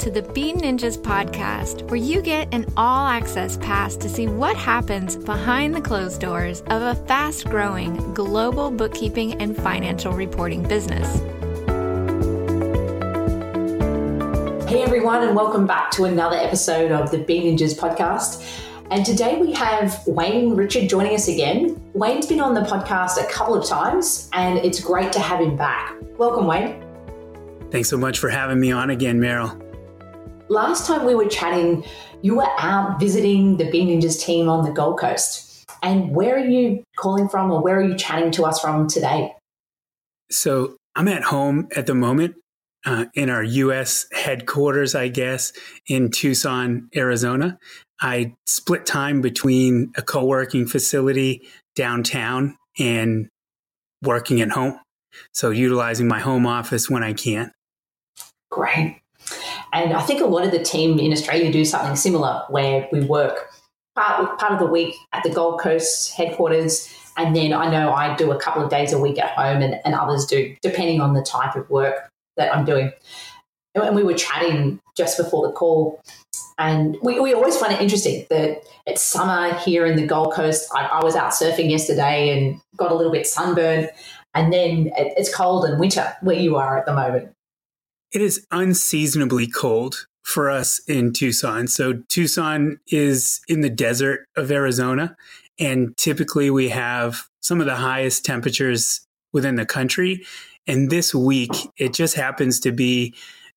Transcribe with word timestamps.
to 0.00 0.10
the 0.10 0.22
Bean 0.22 0.56
Ninjas 0.56 0.96
podcast, 0.96 1.82
where 1.90 1.96
you 1.96 2.22
get 2.22 2.54
an 2.54 2.64
all 2.74 3.06
access 3.06 3.58
pass 3.58 3.96
to 3.96 4.08
see 4.08 4.26
what 4.26 4.56
happens 4.56 5.14
behind 5.14 5.74
the 5.74 5.80
closed 5.82 6.22
doors 6.22 6.62
of 6.68 6.80
a 6.80 6.94
fast 7.04 7.44
growing 7.44 8.14
global 8.14 8.70
bookkeeping 8.70 9.34
and 9.42 9.54
financial 9.54 10.14
reporting 10.14 10.62
business. 10.62 11.18
Hey 14.70 14.82
everyone, 14.82 15.22
and 15.22 15.36
welcome 15.36 15.66
back 15.66 15.90
to 15.90 16.06
another 16.06 16.36
episode 16.36 16.92
of 16.92 17.10
the 17.10 17.18
Bean 17.18 17.54
Ninjas 17.54 17.78
podcast. 17.78 18.42
And 18.90 19.04
today 19.04 19.36
we 19.38 19.52
have 19.52 20.00
Wayne 20.06 20.56
Richard 20.56 20.88
joining 20.88 21.14
us 21.14 21.28
again. 21.28 21.78
Wayne's 21.92 22.24
been 22.24 22.40
on 22.40 22.54
the 22.54 22.62
podcast 22.62 23.22
a 23.22 23.30
couple 23.30 23.54
of 23.54 23.68
times, 23.68 24.30
and 24.32 24.60
it's 24.60 24.80
great 24.80 25.12
to 25.12 25.20
have 25.20 25.40
him 25.42 25.58
back. 25.58 25.94
Welcome, 26.16 26.46
Wayne. 26.46 26.82
Thanks 27.70 27.90
so 27.90 27.98
much 27.98 28.18
for 28.18 28.30
having 28.30 28.58
me 28.58 28.72
on 28.72 28.88
again, 28.88 29.20
Meryl. 29.20 29.59
Last 30.50 30.84
time 30.88 31.06
we 31.06 31.14
were 31.14 31.28
chatting, 31.28 31.84
you 32.22 32.34
were 32.34 32.48
out 32.58 32.98
visiting 32.98 33.56
the 33.56 33.70
Bean 33.70 33.86
Ninjas 33.86 34.20
team 34.20 34.48
on 34.48 34.64
the 34.64 34.72
Gold 34.72 34.98
Coast. 34.98 35.64
And 35.80 36.10
where 36.10 36.34
are 36.34 36.44
you 36.44 36.82
calling 36.96 37.28
from, 37.28 37.52
or 37.52 37.62
where 37.62 37.78
are 37.78 37.84
you 37.84 37.96
chatting 37.96 38.32
to 38.32 38.44
us 38.44 38.60
from 38.60 38.88
today? 38.88 39.32
So 40.28 40.74
I'm 40.96 41.06
at 41.06 41.22
home 41.22 41.68
at 41.76 41.86
the 41.86 41.94
moment 41.94 42.34
uh, 42.84 43.04
in 43.14 43.30
our 43.30 43.44
U.S. 43.44 44.06
headquarters, 44.10 44.96
I 44.96 45.06
guess, 45.06 45.52
in 45.86 46.10
Tucson, 46.10 46.88
Arizona. 46.96 47.56
I 48.00 48.34
split 48.44 48.86
time 48.86 49.20
between 49.20 49.92
a 49.96 50.02
co 50.02 50.24
working 50.24 50.66
facility 50.66 51.42
downtown 51.76 52.56
and 52.76 53.28
working 54.02 54.40
at 54.40 54.50
home. 54.50 54.80
So 55.32 55.50
utilizing 55.50 56.08
my 56.08 56.18
home 56.18 56.44
office 56.44 56.90
when 56.90 57.04
I 57.04 57.12
can. 57.12 57.52
Great. 58.50 58.99
And 59.72 59.92
I 59.92 60.02
think 60.02 60.20
a 60.20 60.26
lot 60.26 60.44
of 60.44 60.50
the 60.50 60.62
team 60.62 60.98
in 60.98 61.12
Australia 61.12 61.52
do 61.52 61.64
something 61.64 61.96
similar 61.96 62.44
where 62.48 62.88
we 62.92 63.00
work 63.00 63.48
part, 63.96 64.38
part 64.38 64.52
of 64.52 64.58
the 64.58 64.66
week 64.66 64.94
at 65.12 65.22
the 65.22 65.30
Gold 65.30 65.60
Coast 65.60 66.14
headquarters. 66.14 66.92
And 67.16 67.34
then 67.34 67.52
I 67.52 67.70
know 67.70 67.92
I 67.92 68.16
do 68.16 68.32
a 68.32 68.40
couple 68.40 68.62
of 68.62 68.70
days 68.70 68.92
a 68.92 68.98
week 68.98 69.18
at 69.18 69.30
home 69.30 69.62
and, 69.62 69.80
and 69.84 69.94
others 69.94 70.26
do, 70.26 70.56
depending 70.62 71.00
on 71.00 71.14
the 71.14 71.22
type 71.22 71.56
of 71.56 71.68
work 71.70 72.08
that 72.36 72.54
I'm 72.54 72.64
doing. 72.64 72.92
And 73.74 73.94
we 73.94 74.02
were 74.02 74.14
chatting 74.14 74.80
just 74.96 75.16
before 75.16 75.46
the 75.46 75.52
call 75.52 76.00
and 76.60 76.98
we, 77.02 77.18
we 77.18 77.32
always 77.32 77.56
find 77.56 77.72
it 77.72 77.80
interesting 77.80 78.26
that 78.28 78.62
it's 78.86 79.00
summer 79.00 79.54
here 79.54 79.86
in 79.86 79.96
the 79.96 80.06
Gold 80.06 80.34
Coast. 80.34 80.70
I, 80.76 80.84
I 80.84 81.02
was 81.02 81.16
out 81.16 81.32
surfing 81.32 81.70
yesterday 81.70 82.36
and 82.36 82.60
got 82.76 82.92
a 82.92 82.94
little 82.94 83.10
bit 83.10 83.26
sunburned. 83.26 83.90
And 84.34 84.52
then 84.52 84.88
it, 84.88 85.14
it's 85.16 85.34
cold 85.34 85.64
and 85.64 85.80
winter 85.80 86.14
where 86.20 86.36
you 86.36 86.56
are 86.56 86.78
at 86.78 86.84
the 86.84 86.92
moment. 86.92 87.32
It 88.12 88.20
is 88.20 88.46
unseasonably 88.50 89.46
cold 89.46 90.06
for 90.22 90.50
us 90.50 90.80
in 90.86 91.12
Tucson. 91.12 91.66
So, 91.68 92.02
Tucson 92.08 92.80
is 92.88 93.40
in 93.48 93.60
the 93.60 93.70
desert 93.70 94.26
of 94.36 94.50
Arizona. 94.50 95.16
And 95.58 95.94
typically 95.98 96.50
we 96.50 96.70
have 96.70 97.24
some 97.40 97.60
of 97.60 97.66
the 97.66 97.76
highest 97.76 98.24
temperatures 98.24 99.06
within 99.32 99.56
the 99.56 99.66
country. 99.66 100.24
And 100.66 100.90
this 100.90 101.14
week, 101.14 101.50
it 101.76 101.92
just 101.92 102.14
happens 102.14 102.60
to 102.60 102.72
be 102.72 103.14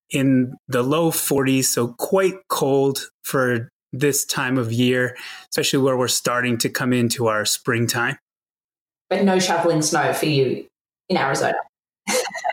in 0.09 0.55
the 0.67 0.83
low 0.83 1.11
40s, 1.11 1.65
so 1.65 1.87
quite 1.87 2.35
cold 2.49 3.07
for 3.23 3.69
this 3.91 4.25
time 4.25 4.57
of 4.57 4.71
year, 4.71 5.15
especially 5.49 5.79
where 5.79 5.97
we're 5.97 6.07
starting 6.07 6.57
to 6.59 6.69
come 6.69 6.93
into 6.93 7.27
our 7.27 7.45
springtime. 7.45 8.17
But 9.09 9.23
no 9.23 9.39
shoveling 9.39 9.81
snow 9.81 10.13
for 10.13 10.25
you 10.25 10.65
in 11.09 11.17
Arizona. 11.17 11.55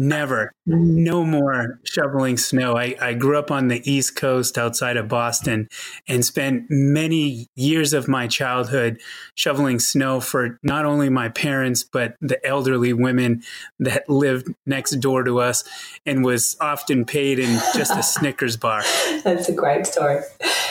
Never. 0.00 0.52
No 0.64 1.24
more 1.24 1.80
shoveling 1.82 2.36
snow. 2.36 2.76
I, 2.76 2.94
I 3.00 3.14
grew 3.14 3.36
up 3.36 3.50
on 3.50 3.66
the 3.66 3.82
East 3.90 4.14
Coast 4.14 4.56
outside 4.56 4.96
of 4.96 5.08
Boston 5.08 5.68
and 6.06 6.24
spent 6.24 6.66
many 6.70 7.48
years 7.56 7.92
of 7.92 8.06
my 8.06 8.28
childhood 8.28 9.00
shoveling 9.34 9.80
snow 9.80 10.20
for 10.20 10.60
not 10.62 10.84
only 10.84 11.10
my 11.10 11.30
parents, 11.30 11.82
but 11.82 12.14
the 12.20 12.38
elderly 12.46 12.92
women 12.92 13.42
that 13.80 14.08
lived 14.08 14.54
next 14.66 14.92
door 15.00 15.24
to 15.24 15.40
us 15.40 15.64
and 16.06 16.24
was 16.24 16.56
often 16.60 17.04
paid 17.04 17.40
in 17.40 17.58
just 17.74 17.90
a 17.96 18.02
Snickers 18.18 18.56
bar. 18.56 18.84
That's 19.24 19.48
a 19.48 19.52
great 19.52 19.84
story. 19.84 20.20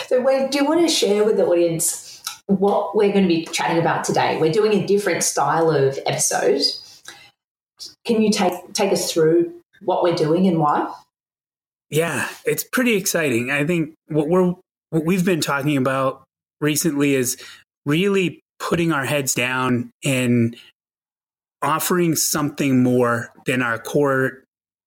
So, 0.05 0.21
Wayne, 0.21 0.49
do 0.49 0.59
you 0.59 0.65
want 0.65 0.87
to 0.87 0.93
share 0.93 1.25
with 1.25 1.35
the 1.35 1.45
audience 1.45 2.23
what 2.45 2.95
we're 2.95 3.11
going 3.11 3.25
to 3.25 3.27
be 3.27 3.45
chatting 3.47 3.77
about 3.77 4.05
today? 4.05 4.37
We're 4.39 4.53
doing 4.53 4.71
a 4.71 4.87
different 4.87 5.25
style 5.25 5.69
of 5.69 5.99
episode 6.05 6.61
can 8.05 8.21
you 8.21 8.31
take 8.31 8.53
take 8.77 8.91
us 8.91 9.11
through 9.11 9.53
what 9.81 10.03
we're 10.03 10.15
doing 10.15 10.47
and 10.47 10.59
why? 10.59 10.93
Yeah, 11.89 12.27
it's 12.45 12.63
pretty 12.63 12.95
exciting. 12.95 13.51
I 13.51 13.65
think 13.65 13.95
what 14.07 14.27
we're 14.27 14.53
what 14.89 15.05
we've 15.05 15.25
been 15.25 15.41
talking 15.41 15.77
about 15.77 16.23
recently 16.61 17.13
is 17.15 17.41
really 17.85 18.39
putting 18.59 18.91
our 18.91 19.05
heads 19.05 19.33
down 19.33 19.91
and 20.03 20.55
offering 21.61 22.15
something 22.15 22.83
more 22.83 23.31
than 23.45 23.61
our 23.61 23.77
core 23.79 24.43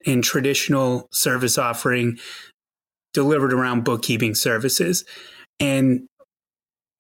and 0.07 0.25
traditional 0.25 1.09
service 1.13 1.59
offering 1.59 2.19
delivered 3.13 3.53
around 3.53 3.85
bookkeeping 3.85 4.35
services. 4.35 5.05
And 5.59 6.07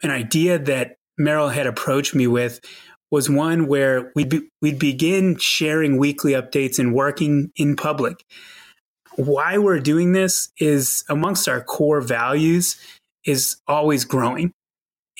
an 0.02 0.10
idea 0.10 0.58
that 0.58 0.96
Meryl 1.18 1.52
had 1.52 1.66
approached 1.66 2.14
me 2.14 2.26
with 2.26 2.60
was 3.10 3.28
one 3.28 3.66
where 3.66 4.12
we'd, 4.14 4.28
be, 4.28 4.48
we'd 4.62 4.78
begin 4.78 5.36
sharing 5.36 5.98
weekly 5.98 6.32
updates 6.32 6.78
and 6.78 6.94
working 6.94 7.50
in 7.56 7.76
public. 7.76 8.24
Why 9.16 9.58
we're 9.58 9.80
doing 9.80 10.12
this 10.12 10.50
is 10.58 11.04
amongst 11.08 11.48
our 11.48 11.60
core 11.60 12.00
values 12.00 12.76
is 13.24 13.56
always 13.66 14.04
growing. 14.04 14.52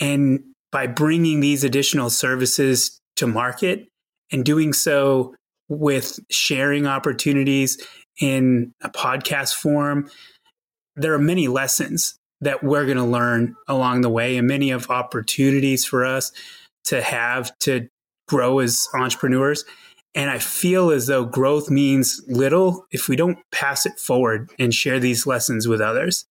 And 0.01 0.45
by 0.73 0.87
bringing 0.87 1.41
these 1.41 1.65
additional 1.65 2.11
services 2.11 3.01
to 3.17 3.27
market 3.27 3.89
and 4.33 4.45
doing 4.45 4.73
so 4.73 5.35
with 5.69 6.21
sharing 6.31 6.87
opportunities 6.87 7.85
in 8.21 8.73
a 8.83 8.89
podcast 8.89 9.55
form, 9.55 10.09
there 10.97 11.13
are 11.13 11.19
many 11.19 11.49
lessons 11.49 12.17
that 12.41 12.63
we're 12.63 12.87
going 12.87 12.97
to 12.97 13.05
learn 13.05 13.57
along 13.69 14.01
the 14.01 14.09
way 14.09 14.37
and 14.37 14.47
many 14.47 14.71
of 14.71 14.91
opportunities 14.91 15.85
for 15.85 16.05
us 16.05 16.33
to 16.91 17.01
have 17.01 17.57
to 17.61 17.89
grow 18.27 18.59
as 18.59 18.89
entrepreneurs. 18.95 19.65
And 20.13 20.29
I 20.29 20.41
feel 20.41 20.91
as 20.91 21.07
though 21.07 21.25
growth 21.25 21.71
means 21.71 22.21
little 22.27 22.85
if 22.91 23.09
we 23.09 23.15
don't 23.15 23.39
pass 23.53 23.87
it 23.87 23.99
forward 23.99 24.51
and 24.59 24.75
share 24.75 24.99
these 24.99 25.25
lessons 25.25 25.69
with 25.69 25.81
others. 25.81 26.27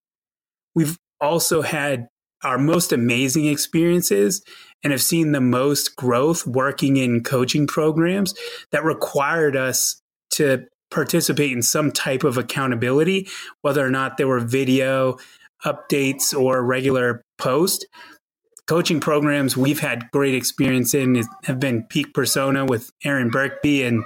We've 0.76 0.98
also 1.22 1.62
had 1.62 2.10
our 2.44 2.58
most 2.58 2.92
amazing 2.92 3.46
experiences 3.46 4.44
and 4.84 4.92
have 4.92 5.02
seen 5.02 5.32
the 5.32 5.42
most 5.42 5.96
growth 5.96 6.46
working 6.46 6.98
in 6.98 7.24
coaching 7.24 7.66
programs 7.66 8.34
that 8.72 8.84
required 8.84 9.56
us 9.56 10.02
to 10.32 10.66
participate 10.92 11.54
in 11.54 11.62
some 11.62 11.90
type 11.90 12.26
of 12.26 12.38
accountability, 12.38 13.30
whether 13.62 13.86
or 13.86 13.92
not 13.92 14.18
there 14.18 14.28
were 14.28 14.40
video 14.40 15.18
updates 15.66 16.38
or 16.38 16.64
regular 16.64 17.22
post 17.38 17.86
coaching 18.70 19.00
programs 19.00 19.58
we've 19.58 19.80
had 19.80 20.12
great 20.12 20.36
experience 20.36 20.94
in 20.94 21.24
have 21.46 21.60
been 21.60 21.82
Peak 21.90 22.14
Persona 22.14 22.66
with 22.66 22.92
Aaron 23.04 23.32
Birkby 23.32 23.84
and 23.84 24.06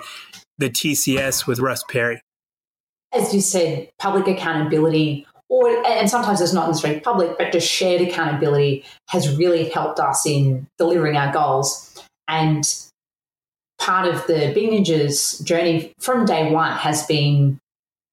the 0.58 0.70
TCS 0.70 1.46
with 1.46 1.60
Russ 1.60 1.84
Perry. 1.90 2.22
As 3.12 3.34
you 3.34 3.42
said, 3.42 3.90
public 4.00 4.26
accountability, 4.26 5.28
or 5.50 5.68
and 5.86 6.10
sometimes 6.10 6.40
it's 6.40 6.54
not 6.54 6.70
necessarily 6.70 7.02
public, 7.02 7.38
but 7.38 7.52
just 7.52 7.70
shared 7.70 8.00
accountability 8.00 8.86
has 9.10 9.36
really 9.36 9.68
helped 9.68 10.00
us 10.00 10.26
in 10.26 10.66
delivering 10.78 11.18
our 11.18 11.34
goals. 11.34 12.02
And 12.30 12.64
part 13.80 14.08
of 14.08 14.26
the 14.28 14.54
Bean 14.56 14.72
Ninjas 14.72 15.44
journey 15.44 15.92
from 16.00 16.24
day 16.24 16.50
one 16.54 16.72
has 16.72 17.06
been 17.06 17.60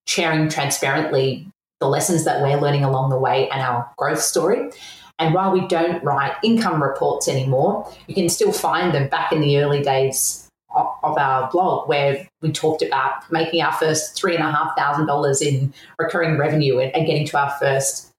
sharing 0.09 0.49
transparently 0.49 1.47
the 1.79 1.87
lessons 1.87 2.25
that 2.25 2.43
we're 2.43 2.61
learning 2.61 2.83
along 2.83 3.11
the 3.11 3.19
way 3.19 3.49
and 3.51 3.63
our 3.63 3.89
growth 3.97 4.21
story. 4.21 4.73
And 5.21 5.35
while 5.35 5.53
we 5.53 5.69
don't 5.69 6.03
write 6.03 6.35
income 6.43 6.83
reports 6.83 7.29
anymore, 7.29 7.93
you 8.07 8.15
can 8.15 8.31
still 8.31 8.53
find 8.53 8.95
them 8.95 9.09
back 9.09 9.33
in 9.33 9.43
the 9.43 9.59
early 9.59 9.83
days 9.83 10.49
of 10.75 11.19
our 11.19 11.51
blog 11.51 11.89
where 11.89 12.27
we 12.41 12.53
talked 12.53 12.81
about 12.81 13.31
making 13.31 13.61
our 13.61 13.73
first 13.73 14.17
three 14.17 14.35
and 14.35 14.43
a 14.43 14.51
half 14.51 14.77
thousand 14.77 15.07
dollars 15.07 15.43
in 15.43 15.75
recurring 15.99 16.39
revenue 16.39 16.79
and, 16.79 17.07
getting 17.07 17.27
to 17.27 17.39
our 17.39 17.51
first 17.61 18.11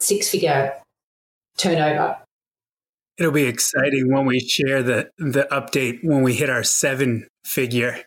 six 0.00 0.28
figure 0.28 0.72
turnover. 1.58 2.16
It'll 3.18 3.32
be 3.32 3.44
exciting 3.44 4.12
when 4.12 4.24
we 4.26 4.40
share 4.40 4.82
the 4.82 5.10
the 5.18 5.46
update 5.50 5.98
when 6.02 6.22
we 6.22 6.34
hit 6.34 6.48
our 6.48 6.62
seven 6.62 7.26
figure 7.44 7.98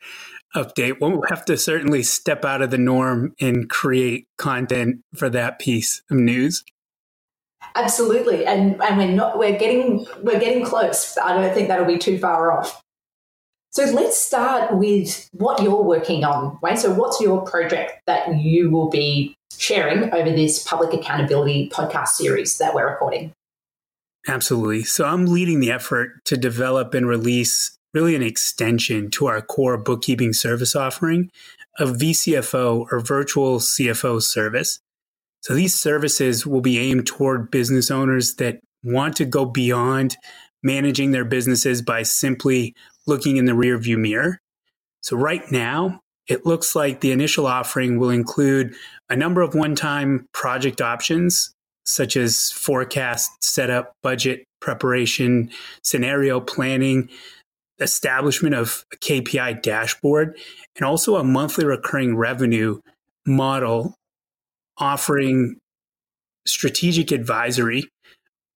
update. 0.56 1.00
We'll 1.00 1.22
have 1.30 1.46
to 1.46 1.58
certainly 1.58 2.02
step 2.02 2.44
out 2.44 2.62
of 2.62 2.72
the 2.72 2.78
norm 2.78 3.34
and 3.40 3.70
create 3.70 4.28
content 4.38 5.02
for 5.16 5.30
that 5.30 5.60
piece 5.60 6.02
of 6.10 6.18
news. 6.18 6.64
Absolutely, 7.76 8.46
and 8.46 8.82
and 8.82 8.98
we're 8.98 9.08
not 9.12 9.38
we're 9.38 9.58
getting 9.58 10.06
we're 10.22 10.40
getting 10.40 10.66
close. 10.66 11.18
I 11.18 11.34
don't 11.34 11.54
think 11.54 11.68
that'll 11.68 11.86
be 11.86 11.98
too 11.98 12.18
far 12.18 12.52
off. 12.52 12.82
So 13.72 13.84
let's 13.84 14.20
start 14.20 14.76
with 14.76 15.30
what 15.34 15.62
you're 15.62 15.84
working 15.84 16.24
on, 16.24 16.58
Wayne. 16.62 16.78
So, 16.78 16.92
what's 16.94 17.22
your 17.22 17.42
project 17.42 18.02
that 18.08 18.36
you 18.40 18.72
will 18.72 18.90
be 18.90 19.36
sharing 19.58 20.12
over 20.12 20.32
this 20.32 20.64
public 20.64 20.92
accountability 20.94 21.70
podcast 21.70 22.10
series 22.10 22.58
that 22.58 22.74
we're 22.74 22.90
recording? 22.90 23.32
Absolutely. 24.28 24.84
So, 24.84 25.06
I'm 25.06 25.28
leading 25.28 25.60
the 25.60 25.72
effort 25.72 26.26
to 26.26 26.36
develop 26.36 26.96
and 26.96 27.08
release 27.08 27.78
really 27.94 28.16
an 28.16 28.24
extension 28.24 29.12
to 29.12 29.28
our 29.28 29.42
core 29.42 29.78
bookkeeping 29.78 30.34
service 30.34 30.76
offering 30.76 31.30
of 31.78 31.90
VCFO 31.92 32.88
or 32.92 33.00
virtual 33.00 33.60
CFO 33.60 34.22
service. 34.22 34.80
So, 35.42 35.54
these 35.54 35.74
services 35.74 36.46
will 36.46 36.62
be 36.62 36.80
aimed 36.80 37.08
toward 37.08 37.52
business 37.52 37.90
owners 37.90 38.36
that 38.36 38.60
want 38.84 39.16
to 39.18 39.26
go 39.26 39.46
beyond 39.46 40.18
managing 40.64 41.12
their 41.12 41.26
businesses 41.26 41.82
by 41.82 42.04
simply 42.04 42.74
looking 43.08 43.38
in 43.38 43.46
the 43.46 43.54
rearview 43.54 43.98
mirror. 43.98 44.40
So, 45.02 45.16
right 45.16 45.50
now, 45.52 46.02
it 46.28 46.46
looks 46.46 46.76
like 46.76 47.02
the 47.02 47.12
initial 47.12 47.48
offering 47.48 48.00
will 48.00 48.12
include 48.12 48.76
a 49.10 49.16
number 49.16 49.42
of 49.42 49.56
one 49.56 49.76
time 49.76 50.28
project 50.34 50.82
options, 50.82 51.54
such 51.86 52.16
as 52.16 52.52
forecast, 52.52 53.32
setup, 53.44 53.94
budget 54.04 54.44
preparation, 54.62 55.50
scenario 55.84 56.40
planning, 56.40 57.10
establishment 57.80 58.54
of 58.54 58.86
a 58.94 58.98
KPI 58.98 59.62
dashboard, 59.62 60.38
and 60.76 60.86
also 60.86 61.16
a 61.16 61.24
monthly 61.24 61.66
recurring 61.66 62.16
revenue 62.16 62.80
model 63.26 63.96
offering 64.80 65.58
strategic 66.46 67.12
advisory 67.12 67.86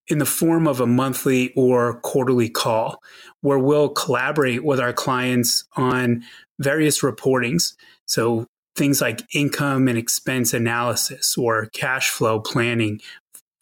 in 0.07 0.17
the 0.17 0.25
form 0.25 0.67
of 0.67 0.79
a 0.79 0.87
monthly 0.87 1.53
or 1.55 1.99
quarterly 2.01 2.49
call 2.49 2.99
where 3.41 3.59
we'll 3.59 3.89
collaborate 3.89 4.63
with 4.63 4.79
our 4.79 4.93
clients 4.93 5.65
on 5.75 6.23
various 6.59 7.01
reportings. 7.01 7.73
So 8.05 8.45
things 8.75 9.01
like 9.01 9.21
income 9.33 9.87
and 9.87 9.97
expense 9.97 10.53
analysis 10.53 11.37
or 11.37 11.67
cash 11.67 12.09
flow 12.09 12.39
planning, 12.39 12.99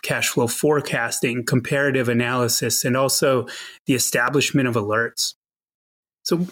cash 0.04 0.30
flow 0.30 0.48
forecasting, 0.48 1.46
comparative 1.46 2.10
analysis, 2.10 2.84
and 2.86 2.98
also 2.98 3.48
the 3.86 3.94
establishment 3.94 4.68
of 4.68 4.76
alerts. 4.76 5.36
So 6.24 6.48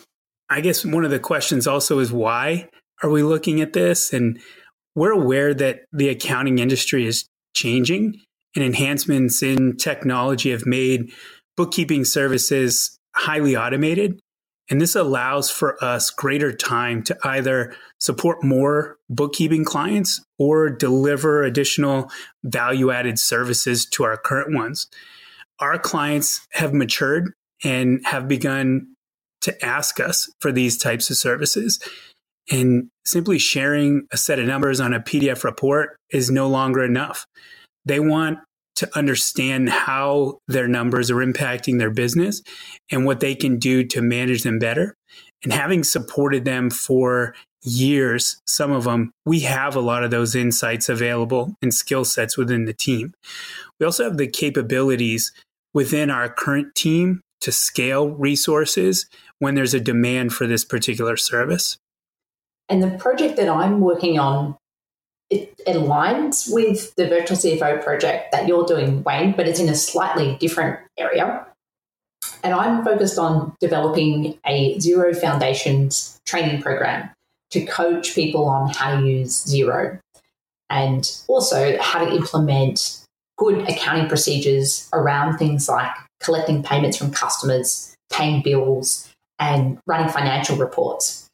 I 0.49 0.61
guess 0.61 0.85
one 0.85 1.05
of 1.05 1.11
the 1.11 1.19
questions 1.19 1.67
also 1.67 1.99
is 1.99 2.11
why 2.11 2.69
are 3.01 3.09
we 3.09 3.23
looking 3.23 3.61
at 3.61 3.73
this? 3.73 4.13
And 4.13 4.39
we're 4.95 5.11
aware 5.11 5.53
that 5.53 5.81
the 5.91 6.09
accounting 6.09 6.59
industry 6.59 7.05
is 7.05 7.27
changing 7.55 8.19
and 8.55 8.63
enhancements 8.63 9.43
in 9.43 9.77
technology 9.77 10.51
have 10.51 10.65
made 10.65 11.11
bookkeeping 11.55 12.05
services 12.05 12.97
highly 13.15 13.55
automated. 13.55 14.19
And 14.69 14.79
this 14.79 14.95
allows 14.95 15.49
for 15.49 15.83
us 15.83 16.09
greater 16.11 16.53
time 16.53 17.03
to 17.03 17.17
either 17.23 17.75
support 17.99 18.43
more 18.43 18.97
bookkeeping 19.09 19.65
clients 19.65 20.23
or 20.37 20.69
deliver 20.69 21.43
additional 21.43 22.11
value 22.43 22.91
added 22.91 23.17
services 23.19 23.85
to 23.87 24.03
our 24.03 24.15
current 24.15 24.55
ones. 24.55 24.87
Our 25.59 25.79
clients 25.79 26.47
have 26.51 26.73
matured 26.73 27.33
and 27.63 27.99
have 28.05 28.27
begun 28.27 28.93
to 29.41 29.65
ask 29.65 29.99
us 29.99 30.31
for 30.39 30.51
these 30.51 30.77
types 30.77 31.09
of 31.09 31.17
services. 31.17 31.79
And 32.51 32.89
simply 33.09 33.39
sharing 33.39 34.07
a 34.11 34.17
set 34.17 34.39
of 34.39 34.45
numbers 34.45 34.79
on 34.79 34.93
a 34.93 34.99
PDF 34.99 35.43
report 35.43 35.97
is 36.11 36.29
no 36.29 36.47
longer 36.47 36.83
enough. 36.83 37.25
They 37.85 37.99
want 37.99 38.39
to 38.75 38.97
understand 38.97 39.69
how 39.69 40.39
their 40.47 40.67
numbers 40.67 41.11
are 41.11 41.17
impacting 41.17 41.79
their 41.79 41.89
business 41.89 42.41
and 42.89 43.05
what 43.05 43.19
they 43.19 43.35
can 43.35 43.57
do 43.57 43.83
to 43.83 44.01
manage 44.01 44.43
them 44.43 44.57
better. 44.57 44.95
And 45.43 45.51
having 45.51 45.83
supported 45.83 46.45
them 46.45 46.69
for 46.69 47.35
years, 47.61 48.39
some 48.45 48.71
of 48.71 48.85
them, 48.85 49.11
we 49.25 49.41
have 49.41 49.75
a 49.75 49.81
lot 49.81 50.03
of 50.03 50.11
those 50.11 50.35
insights 50.35 50.87
available 50.87 51.55
and 51.61 51.73
skill 51.73 52.05
sets 52.05 52.37
within 52.37 52.65
the 52.65 52.73
team. 52.73 53.13
We 53.79 53.85
also 53.85 54.05
have 54.05 54.17
the 54.17 54.27
capabilities 54.27 55.33
within 55.73 56.09
our 56.09 56.29
current 56.29 56.73
team 56.75 57.21
to 57.41 57.51
scale 57.51 58.09
resources 58.09 59.07
when 59.39 59.55
there's 59.55 59.73
a 59.73 59.79
demand 59.79 60.33
for 60.33 60.47
this 60.47 60.65
particular 60.65 61.17
service. 61.17 61.77
And 62.69 62.83
the 62.83 62.91
project 62.97 63.35
that 63.37 63.49
I'm 63.49 63.81
working 63.81 64.19
on, 64.19 64.55
it 65.29 65.57
aligns 65.65 66.51
with 66.51 66.93
the 66.95 67.07
virtual 67.07 67.37
CFO 67.37 67.83
project 67.83 68.31
that 68.31 68.47
you're 68.47 68.65
doing, 68.65 69.03
Wayne, 69.03 69.33
but 69.33 69.47
it's 69.47 69.59
in 69.59 69.69
a 69.69 69.75
slightly 69.75 70.37
different 70.39 70.79
area. 70.97 71.45
And 72.43 72.53
I'm 72.53 72.83
focused 72.83 73.19
on 73.19 73.53
developing 73.59 74.37
a 74.45 74.77
Xero 74.77 75.15
Foundations 75.15 76.19
training 76.25 76.61
program 76.61 77.09
to 77.51 77.65
coach 77.65 78.15
people 78.15 78.45
on 78.45 78.69
how 78.69 78.99
to 78.99 79.05
use 79.05 79.45
Xero 79.45 79.99
and 80.69 81.11
also 81.27 81.77
how 81.79 82.05
to 82.05 82.15
implement 82.15 83.03
good 83.37 83.67
accounting 83.67 84.07
procedures 84.07 84.87
around 84.93 85.37
things 85.37 85.67
like 85.67 85.91
collecting 86.19 86.61
payments 86.61 86.97
from 86.97 87.11
customers, 87.11 87.95
paying 88.11 88.41
bills, 88.43 89.09
and 89.39 89.79
running 89.87 90.09
financial 90.09 90.57
reports. 90.57 91.27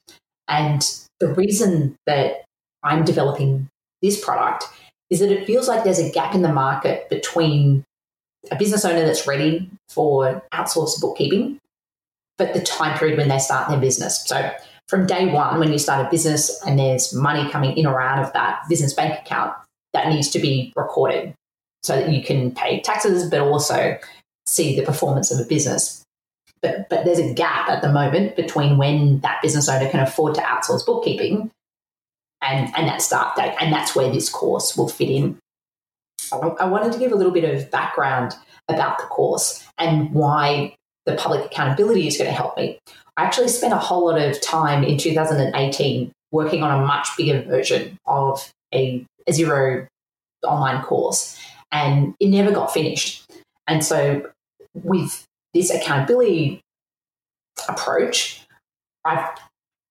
And 0.47 0.87
the 1.25 1.33
reason 1.33 1.97
that 2.05 2.45
I'm 2.83 3.03
developing 3.03 3.67
this 4.01 4.23
product 4.23 4.65
is 5.09 5.19
that 5.19 5.31
it 5.31 5.47
feels 5.47 5.67
like 5.67 5.83
there's 5.83 5.99
a 5.99 6.11
gap 6.11 6.35
in 6.35 6.43
the 6.43 6.53
market 6.53 7.09
between 7.09 7.83
a 8.51 8.55
business 8.55 8.85
owner 8.85 9.03
that's 9.03 9.25
ready 9.25 9.69
for 9.89 10.43
outsourced 10.53 11.01
bookkeeping, 11.01 11.59
but 12.37 12.53
the 12.53 12.61
time 12.61 12.97
period 12.97 13.17
when 13.17 13.27
they 13.27 13.39
start 13.39 13.69
their 13.69 13.79
business. 13.79 14.23
So, 14.25 14.51
from 14.87 15.07
day 15.07 15.31
one, 15.31 15.57
when 15.57 15.71
you 15.71 15.79
start 15.79 16.05
a 16.05 16.09
business 16.11 16.61
and 16.63 16.77
there's 16.77 17.11
money 17.11 17.49
coming 17.49 17.75
in 17.75 17.87
or 17.87 17.99
out 17.99 18.23
of 18.23 18.31
that 18.33 18.61
business 18.69 18.93
bank 18.93 19.19
account, 19.19 19.51
that 19.93 20.09
needs 20.09 20.29
to 20.29 20.39
be 20.39 20.71
recorded 20.75 21.33
so 21.81 21.95
that 21.95 22.11
you 22.11 22.21
can 22.21 22.51
pay 22.51 22.81
taxes, 22.81 23.27
but 23.27 23.41
also 23.41 23.97
see 24.45 24.75
the 24.75 24.85
performance 24.85 25.31
of 25.31 25.39
a 25.39 25.49
business. 25.49 26.04
But, 26.65 26.89
but 26.89 27.05
there's 27.05 27.19
a 27.19 27.33
gap 27.33 27.69
at 27.69 27.81
the 27.81 27.91
moment 27.91 28.35
between 28.35 28.77
when 28.77 29.19
that 29.19 29.41
business 29.41 29.69
owner 29.69 29.87
can 29.89 29.99
afford 29.99 30.33
to 30.35 30.41
outsource 30.41 30.83
bookkeeping 30.83 31.51
and, 32.41 32.73
and 32.75 32.87
that 32.87 33.01
start 33.01 33.35
date. 33.35 33.53
And 33.61 33.71
that's 33.71 33.95
where 33.95 34.11
this 34.11 34.29
course 34.29 34.75
will 34.75 34.87
fit 34.87 35.09
in. 35.09 35.37
I 36.31 36.65
wanted 36.65 36.91
to 36.93 36.99
give 36.99 37.11
a 37.11 37.15
little 37.15 37.31
bit 37.31 37.43
of 37.43 37.69
background 37.69 38.33
about 38.67 38.97
the 38.97 39.03
course 39.03 39.63
and 39.77 40.11
why 40.11 40.75
the 41.05 41.13
public 41.15 41.45
accountability 41.45 42.07
is 42.07 42.17
going 42.17 42.29
to 42.29 42.35
help 42.35 42.57
me. 42.57 42.79
I 43.15 43.23
actually 43.23 43.49
spent 43.49 43.73
a 43.73 43.77
whole 43.77 44.07
lot 44.07 44.19
of 44.19 44.41
time 44.41 44.83
in 44.83 44.97
2018 44.97 46.11
working 46.31 46.63
on 46.63 46.81
a 46.81 46.85
much 46.85 47.09
bigger 47.15 47.43
version 47.43 47.97
of 48.07 48.51
a, 48.73 49.05
a 49.27 49.31
Xero 49.31 49.85
online 50.43 50.81
course, 50.81 51.39
and 51.71 52.15
it 52.19 52.29
never 52.29 52.51
got 52.51 52.73
finished. 52.73 53.23
And 53.67 53.85
so 53.85 54.27
with 54.73 55.25
this 55.55 55.71
accountability 55.71 56.61
approach, 57.67 58.45
I've 59.05 59.25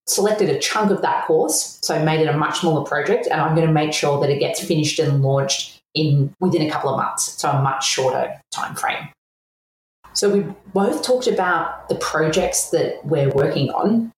selected 0.06 0.50
a 0.50 0.59
chunk 0.59 0.90
of 0.90 1.00
that 1.02 1.26
course, 1.26 1.78
so 1.83 2.04
made 2.04 2.21
it 2.21 2.28
a 2.28 2.37
much 2.37 2.61
smaller 2.61 2.85
project, 2.85 3.26
and 3.26 3.40
I'm 3.40 3.56
going 3.56 3.66
to 3.66 3.73
make 3.73 3.92
sure 3.92 4.21
that 4.21 4.30
it 4.30 4.38
gets 4.38 4.62
finished 4.62 4.99
and 4.99 5.23
launched 5.23 5.80
in 5.94 6.35
within 6.38 6.62
a 6.62 6.71
couple 6.71 6.90
of 6.90 6.99
months, 6.99 7.40
so 7.40 7.50
a 7.50 7.62
much 7.62 7.88
shorter 7.88 8.38
time 8.52 8.76
frame. 8.76 9.09
So 10.12 10.28
we 10.28 10.47
both 10.73 11.02
talked 11.02 11.26
about 11.26 11.88
the 11.88 11.94
projects 11.97 12.71
that 12.71 13.04
we're 13.04 13.30
working 13.30 13.71
on. 13.71 14.12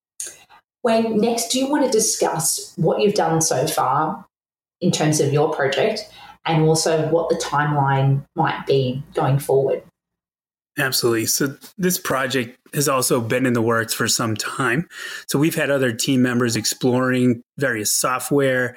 Wayne, 0.83 1.19
next, 1.19 1.49
do 1.49 1.59
you 1.59 1.71
want 1.71 1.85
to 1.85 1.91
discuss 1.91 2.75
what 2.77 3.01
you've 3.01 3.15
done 3.15 3.41
so 3.41 3.67
far 3.67 4.27
in 4.81 4.91
terms 4.91 5.21
of 5.21 5.33
your 5.33 5.55
project 5.55 6.11
and 6.45 6.65
also 6.65 7.09
what 7.09 7.29
the 7.29 7.37
timeline 7.37 8.25
might 8.35 8.67
be 8.67 9.03
going 9.15 9.39
forward? 9.39 9.83
Absolutely. 10.79 11.27
So 11.27 11.57
this 11.79 11.99
project 11.99 12.59
has 12.75 12.89
also 12.89 13.21
been 13.21 13.47
in 13.47 13.55
the 13.55 13.63
works 13.63 13.95
for 13.95 14.09
some 14.09 14.37
time. 14.37 14.89
So 15.27 15.39
we've 15.39 15.55
had 15.55 15.71
other 15.71 15.93
team 15.93 16.21
members 16.21 16.55
exploring 16.55 17.43
various 17.57 17.93
software, 17.93 18.77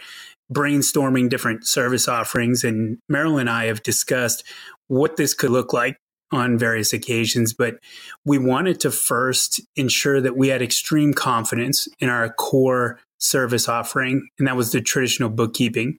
brainstorming 0.51 1.29
different 1.29 1.67
service 1.67 2.07
offerings, 2.07 2.63
and 2.63 2.97
Meryl 3.11 3.39
and 3.39 3.49
I 3.49 3.65
have 3.65 3.83
discussed 3.83 4.43
what 4.87 5.17
this 5.17 5.33
could 5.33 5.51
look 5.51 5.73
like 5.73 5.97
on 6.31 6.57
various 6.57 6.93
occasions. 6.93 7.53
But 7.53 7.75
we 8.23 8.37
wanted 8.37 8.79
to 8.81 8.91
first 8.91 9.59
ensure 9.75 10.21
that 10.21 10.37
we 10.37 10.47
had 10.47 10.61
extreme 10.61 11.13
confidence 11.13 11.87
in 11.99 12.07
our 12.07 12.29
core 12.29 12.99
service 13.17 13.67
offering, 13.67 14.27
and 14.37 14.47
that 14.47 14.55
was 14.55 14.71
the 14.71 14.79
traditional 14.79 15.29
bookkeeping. 15.29 15.97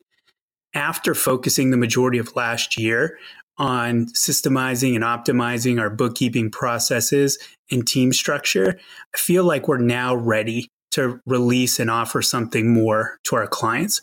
After 0.72 1.14
focusing 1.14 1.70
the 1.70 1.76
majority 1.76 2.18
of 2.18 2.36
last 2.36 2.78
year 2.78 3.18
on 3.60 4.06
systemizing 4.06 4.94
and 4.94 5.04
optimizing 5.04 5.78
our 5.78 5.90
bookkeeping 5.90 6.50
processes 6.50 7.38
and 7.70 7.86
team 7.86 8.10
structure, 8.12 8.80
I 9.14 9.18
feel 9.18 9.44
like 9.44 9.68
we're 9.68 9.78
now 9.78 10.14
ready 10.14 10.68
to 10.92 11.20
release 11.26 11.78
and 11.78 11.90
offer 11.90 12.22
something 12.22 12.72
more 12.72 13.18
to 13.24 13.36
our 13.36 13.46
clients. 13.46 14.00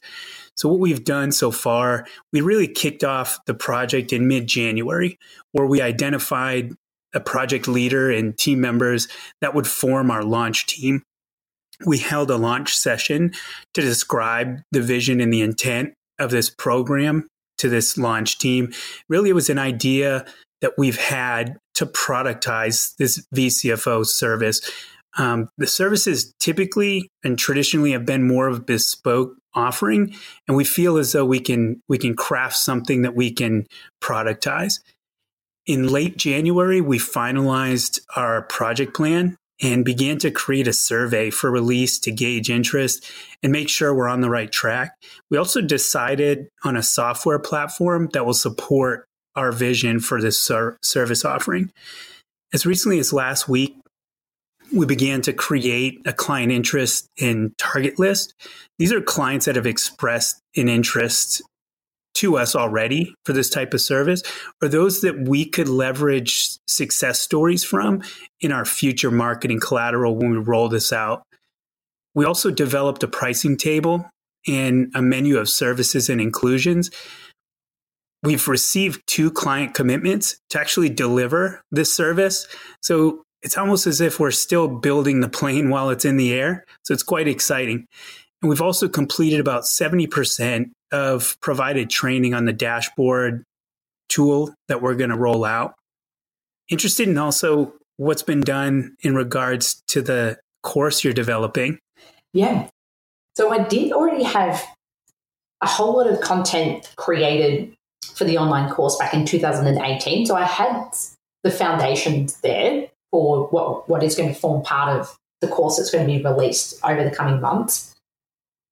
So, 0.55 0.69
what 0.69 0.79
we've 0.79 1.03
done 1.03 1.31
so 1.31 1.51
far, 1.51 2.05
we 2.31 2.41
really 2.41 2.67
kicked 2.67 3.03
off 3.03 3.39
the 3.47 3.55
project 3.55 4.13
in 4.13 4.27
mid 4.27 4.47
January, 4.47 5.17
where 5.51 5.67
we 5.67 5.81
identified 5.81 6.73
a 7.13 7.19
project 7.19 7.67
leader 7.67 8.11
and 8.11 8.37
team 8.37 8.61
members 8.61 9.07
that 9.41 9.55
would 9.55 9.67
form 9.67 10.11
our 10.11 10.23
launch 10.23 10.67
team. 10.67 11.01
We 11.85 11.97
held 11.97 12.29
a 12.29 12.37
launch 12.37 12.77
session 12.77 13.33
to 13.73 13.81
describe 13.81 14.61
the 14.71 14.81
vision 14.81 15.19
and 15.19 15.33
the 15.33 15.41
intent 15.41 15.93
of 16.19 16.29
this 16.29 16.49
program 16.49 17.27
to 17.57 17.69
this 17.69 17.97
launch 17.97 18.37
team. 18.39 18.71
Really, 19.09 19.29
it 19.29 19.33
was 19.33 19.49
an 19.49 19.59
idea 19.59 20.25
that 20.61 20.73
we've 20.77 20.99
had 20.99 21.57
to 21.75 21.85
productize 21.85 22.95
this 22.97 23.25
VCFO 23.35 24.05
service. 24.05 24.61
Um, 25.17 25.49
the 25.57 25.67
services 25.67 26.33
typically 26.39 27.09
and 27.23 27.37
traditionally 27.37 27.91
have 27.91 28.05
been 28.05 28.27
more 28.27 28.47
of 28.47 28.57
a 28.57 28.61
bespoke 28.61 29.35
offering, 29.53 30.13
and 30.47 30.55
we 30.55 30.63
feel 30.63 30.97
as 30.97 31.11
though 31.11 31.25
we 31.25 31.39
can 31.39 31.81
we 31.87 31.97
can 31.97 32.15
craft 32.15 32.57
something 32.57 33.01
that 33.01 33.15
we 33.15 33.31
can 33.31 33.65
productize. 34.01 34.79
In 35.65 35.87
late 35.87 36.17
January, 36.17 36.81
we 36.81 36.97
finalized 36.97 37.99
our 38.15 38.43
project 38.43 38.95
plan 38.95 39.37
and 39.61 39.83
began 39.83 40.17
to 40.19 40.31
create 40.31 40.67
a 40.67 40.73
survey 40.73 41.29
for 41.29 41.49
release 41.49 41.99
to 41.99 42.11
gauge 42.11 42.49
interest 42.49 43.09
and 43.41 43.51
make 43.51 43.69
sure 43.69 43.93
we're 43.93 44.07
on 44.07 44.21
the 44.21 44.29
right 44.29 44.51
track. 44.51 44.95
We 45.29 45.37
also 45.37 45.61
decided 45.61 46.47
on 46.63 46.75
a 46.75 46.83
software 46.83 47.39
platform 47.39 48.09
that 48.13 48.25
will 48.25 48.33
support 48.33 49.07
our 49.35 49.51
vision 49.51 49.99
for 49.99 50.21
this 50.21 50.41
ser- 50.41 50.77
service 50.81 51.25
offering. 51.25 51.71
As 52.53 52.65
recently 52.65 52.99
as 52.99 53.13
last 53.13 53.47
week, 53.47 53.75
we 54.73 54.85
began 54.85 55.21
to 55.21 55.33
create 55.33 56.01
a 56.05 56.13
client 56.13 56.51
interest 56.51 57.07
in 57.17 57.53
target 57.57 57.97
list. 57.99 58.33
These 58.77 58.91
are 58.91 59.01
clients 59.01 59.45
that 59.45 59.55
have 59.55 59.67
expressed 59.67 60.41
an 60.55 60.67
interest 60.67 61.41
to 62.17 62.37
us 62.37 62.55
already 62.55 63.13
for 63.25 63.33
this 63.33 63.49
type 63.49 63.73
of 63.73 63.81
service, 63.81 64.23
or 64.61 64.67
those 64.67 65.01
that 65.01 65.27
we 65.27 65.45
could 65.45 65.69
leverage 65.69 66.57
success 66.67 67.19
stories 67.19 67.63
from 67.63 68.01
in 68.41 68.51
our 68.51 68.65
future 68.65 69.11
marketing 69.11 69.59
collateral 69.59 70.15
when 70.15 70.31
we 70.31 70.37
roll 70.37 70.69
this 70.69 70.91
out. 70.91 71.23
We 72.15 72.25
also 72.25 72.51
developed 72.51 73.03
a 73.03 73.07
pricing 73.07 73.57
table 73.57 74.09
and 74.47 74.91
a 74.95 75.01
menu 75.01 75.37
of 75.37 75.49
services 75.49 76.09
and 76.09 76.19
inclusions. 76.19 76.89
We've 78.23 78.47
received 78.47 79.01
two 79.05 79.29
client 79.29 79.73
commitments 79.73 80.39
to 80.49 80.59
actually 80.59 80.89
deliver 80.89 81.61
this 81.71 81.93
service. 81.93 82.47
So 82.81 83.23
it's 83.43 83.57
almost 83.57 83.85
as 83.85 84.01
if 84.01 84.19
we're 84.19 84.31
still 84.31 84.67
building 84.67 85.19
the 85.19 85.29
plane 85.29 85.69
while 85.69 85.91
it's 85.91 86.05
in 86.05 86.17
the 86.17 86.33
air. 86.33 86.65
So 86.83 86.93
it's 86.93 87.03
quite 87.03 87.27
exciting. 87.27 87.85
And 88.41 88.49
we've 88.49 88.61
also 88.61 88.87
completed 88.87 89.39
about 89.39 89.63
70% 89.63 90.71
of 90.91 91.39
provided 91.41 91.89
training 91.89 92.33
on 92.33 92.45
the 92.45 92.53
dashboard 92.53 93.43
tool 94.09 94.53
that 94.67 94.81
we're 94.81 94.95
going 94.95 95.09
to 95.09 95.17
roll 95.17 95.45
out. 95.45 95.73
Interested 96.69 97.07
in 97.07 97.17
also 97.17 97.73
what's 97.97 98.23
been 98.23 98.41
done 98.41 98.95
in 99.01 99.15
regards 99.15 99.81
to 99.87 100.01
the 100.01 100.37
course 100.63 101.03
you're 101.03 101.13
developing. 101.13 101.79
Yeah. 102.33 102.69
So 103.35 103.51
I 103.51 103.63
did 103.63 103.91
already 103.91 104.23
have 104.23 104.63
a 105.61 105.67
whole 105.67 105.97
lot 105.97 106.07
of 106.07 106.21
content 106.21 106.91
created 106.95 107.73
for 108.15 108.23
the 108.23 108.37
online 108.37 108.69
course 108.69 108.97
back 108.97 109.13
in 109.13 109.25
2018. 109.25 110.25
So 110.25 110.35
I 110.35 110.43
had 110.43 110.89
the 111.43 111.51
foundations 111.51 112.39
there 112.41 112.87
for 113.11 113.47
what, 113.47 113.87
what 113.89 114.03
is 114.03 114.15
going 114.15 114.33
to 114.33 114.39
form 114.39 114.63
part 114.63 114.99
of 114.99 115.15
the 115.41 115.47
course 115.47 115.77
that's 115.77 115.91
going 115.91 116.07
to 116.07 116.17
be 116.17 116.23
released 116.23 116.79
over 116.83 117.03
the 117.03 117.15
coming 117.15 117.41
months. 117.41 117.95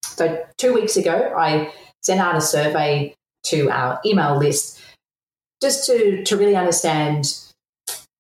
So 0.04 0.44
two 0.58 0.74
weeks 0.74 0.98
ago, 0.98 1.34
I 1.38 1.72
sent 2.06 2.20
out 2.20 2.36
a 2.36 2.42
survey 2.42 3.14
to 3.44 3.70
our 3.70 4.00
email 4.06 4.38
list 4.38 4.80
just 5.62 5.86
to, 5.88 6.24
to 6.24 6.38
really 6.38 6.56
understand 6.56 7.40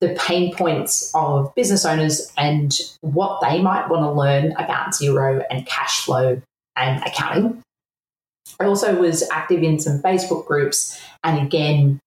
the 0.01 0.15
pain 0.20 0.54
points 0.54 1.12
of 1.13 1.54
business 1.56 1.86
owners 1.86 2.32
and 2.38 2.80
what 3.01 3.39
they 3.42 3.62
might 3.62 3.88
want 3.89 4.04
to 4.04 4.12
learn 4.12 4.51
about 4.54 4.92
Xero 4.92 5.44
and 5.50 5.65
cash 5.65 6.04
flow 6.04 6.42
and 6.75 7.04
accounting. 7.04 7.62
I 8.60 8.65
also 8.65 9.00
was 9.00 9.27
active 9.32 9.63
in 9.63 9.80
some 9.80 10.01
Facebook 10.01 10.46
groups 10.46 11.00
and 11.24 11.46
again, 11.46 12.00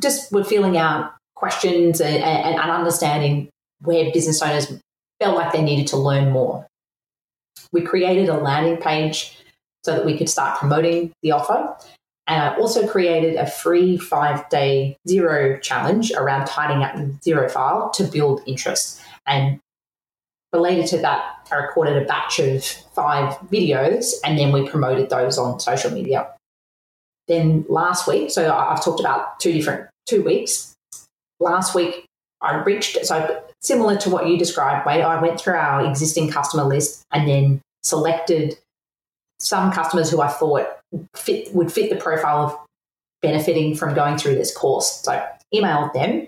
just 0.00 0.32
were 0.32 0.44
filling 0.44 0.76
out 0.76 1.12
questions 1.34 2.00
and, 2.00 2.22
and, 2.22 2.56
and 2.56 2.70
understanding 2.70 3.48
where 3.82 4.10
business 4.12 4.40
owners 4.40 4.72
felt 5.20 5.36
like 5.36 5.52
they 5.52 5.62
needed 5.62 5.88
to 5.88 5.96
learn 5.96 6.30
more. 6.30 6.66
We 7.72 7.82
created 7.82 8.28
a 8.28 8.36
landing 8.36 8.78
page 8.78 9.38
so 9.86 9.94
that 9.94 10.04
we 10.04 10.18
could 10.18 10.28
start 10.28 10.58
promoting 10.58 11.12
the 11.22 11.30
offer. 11.30 11.74
And 12.26 12.42
I 12.42 12.56
also 12.56 12.88
created 12.88 13.36
a 13.36 13.46
free 13.46 13.96
five 13.96 14.48
day 14.48 14.96
Xero 15.08 15.62
challenge 15.62 16.10
around 16.12 16.46
tidying 16.46 16.82
up 16.82 16.96
the 16.96 17.02
Xero 17.24 17.48
file 17.48 17.90
to 17.90 18.04
build 18.04 18.42
interest. 18.46 19.00
And 19.26 19.60
related 20.52 20.86
to 20.88 20.98
that, 20.98 21.36
I 21.52 21.54
recorded 21.54 22.02
a 22.02 22.04
batch 22.04 22.40
of 22.40 22.64
five 22.64 23.38
videos 23.48 24.14
and 24.24 24.36
then 24.36 24.52
we 24.52 24.68
promoted 24.68 25.08
those 25.08 25.38
on 25.38 25.60
social 25.60 25.92
media. 25.92 26.28
Then 27.28 27.64
last 27.68 28.08
week, 28.08 28.32
so 28.32 28.52
I've 28.52 28.84
talked 28.84 28.98
about 28.98 29.38
two 29.38 29.52
different 29.52 29.88
two 30.06 30.24
weeks. 30.24 30.74
Last 31.38 31.76
week, 31.76 32.06
I 32.40 32.56
reached, 32.64 33.04
so 33.06 33.42
similar 33.60 33.96
to 33.98 34.10
what 34.10 34.26
you 34.28 34.36
described, 34.36 34.84
Wayne, 34.84 35.02
I 35.02 35.20
went 35.20 35.40
through 35.40 35.54
our 35.54 35.88
existing 35.88 36.30
customer 36.30 36.64
list 36.64 37.04
and 37.12 37.28
then 37.28 37.60
selected 37.82 38.58
some 39.38 39.72
customers 39.72 40.10
who 40.10 40.20
I 40.20 40.28
thought 40.28 40.66
fit, 41.14 41.54
would 41.54 41.72
fit 41.72 41.90
the 41.90 41.96
profile 41.96 42.46
of 42.46 42.56
benefiting 43.22 43.74
from 43.74 43.94
going 43.94 44.18
through 44.18 44.34
this 44.34 44.56
course. 44.56 45.02
So 45.02 45.24
emailed 45.54 45.92
them. 45.92 46.26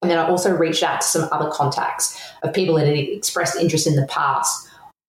And 0.00 0.10
then 0.10 0.18
I 0.18 0.28
also 0.28 0.54
reached 0.54 0.82
out 0.82 1.00
to 1.00 1.06
some 1.06 1.28
other 1.30 1.50
contacts 1.50 2.20
of 2.42 2.52
people 2.52 2.74
that 2.74 2.86
had 2.86 2.96
expressed 2.96 3.56
interest 3.56 3.86
in 3.86 3.96
the 3.96 4.06
past 4.06 4.68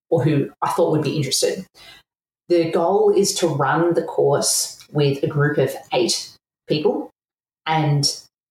or 0.10 0.24
who 0.24 0.52
I 0.62 0.70
thought 0.70 0.92
would 0.92 1.04
be 1.04 1.18
interested. 1.18 1.66
The 2.50 2.70
goal 2.72 3.12
is 3.16 3.34
to 3.36 3.48
run 3.48 3.96
the 3.96 4.04
course 4.04 4.86
with 4.92 5.24
a 5.24 5.28
group 5.28 5.58
of 5.58 5.74
eight 5.94 6.30
people. 6.68 7.10
And 7.66 8.06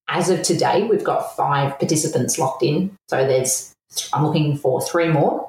as 0.09 0.31
of 0.31 0.43
today, 0.43 0.83
we've 0.83 1.05
got 1.05 1.37
five 1.37 1.79
participants 1.79 2.39
locked 2.39 2.65
in. 2.65 2.97
So 3.09 3.25
there's, 3.27 3.73
I'm 4.13 4.27
looking 4.27 4.57
for 4.57 4.83
three 4.83 5.09
more. 5.09 5.49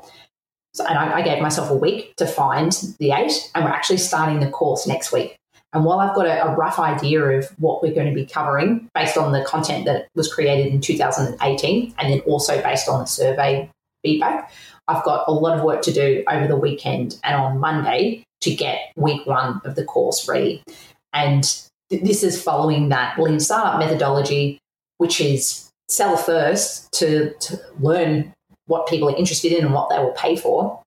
So, 0.73 0.85
and 0.85 0.97
I, 0.97 1.19
I 1.19 1.21
gave 1.21 1.41
myself 1.41 1.69
a 1.69 1.75
week 1.75 2.15
to 2.17 2.25
find 2.25 2.71
the 2.99 3.11
eight, 3.11 3.51
and 3.53 3.63
we're 3.63 3.71
actually 3.71 3.97
starting 3.97 4.39
the 4.39 4.49
course 4.49 4.87
next 4.87 5.11
week. 5.11 5.37
And 5.73 5.85
while 5.85 5.99
I've 5.99 6.15
got 6.15 6.27
a, 6.27 6.45
a, 6.45 6.55
rough 6.55 6.77
idea 6.77 7.23
of 7.23 7.49
what 7.57 7.81
we're 7.81 7.95
going 7.95 8.07
to 8.07 8.13
be 8.13 8.25
covering 8.25 8.87
based 8.93 9.17
on 9.17 9.31
the 9.31 9.43
content 9.43 9.85
that 9.85 10.07
was 10.15 10.31
created 10.31 10.71
in 10.71 10.81
2018, 10.81 11.95
and 11.97 12.13
then 12.13 12.19
also 12.21 12.61
based 12.61 12.87
on 12.87 12.99
the 12.99 13.05
survey 13.05 13.69
feedback, 14.03 14.51
I've 14.87 15.03
got 15.03 15.25
a 15.27 15.31
lot 15.31 15.57
of 15.57 15.63
work 15.63 15.81
to 15.83 15.93
do 15.93 16.23
over 16.29 16.47
the 16.47 16.57
weekend 16.57 17.19
and 17.23 17.35
on 17.35 17.59
Monday 17.59 18.23
to 18.41 18.53
get 18.53 18.91
week 18.95 19.25
one 19.25 19.61
of 19.63 19.75
the 19.75 19.83
course 19.83 20.27
ready. 20.27 20.61
And 21.13 21.43
th- 21.89 22.03
this 22.03 22.23
is 22.23 22.41
following 22.41 22.89
that 22.89 23.17
lean 23.17 23.39
startup 23.39 23.79
methodology, 23.79 24.59
which 24.97 25.21
is 25.21 25.71
sell 25.89 26.17
first 26.17 26.91
to, 26.93 27.33
to 27.39 27.59
learn 27.79 28.33
what 28.65 28.87
people 28.87 29.09
are 29.09 29.15
interested 29.15 29.51
in 29.51 29.65
and 29.65 29.73
what 29.73 29.89
they 29.89 29.97
will 29.97 30.11
pay 30.11 30.35
for, 30.35 30.81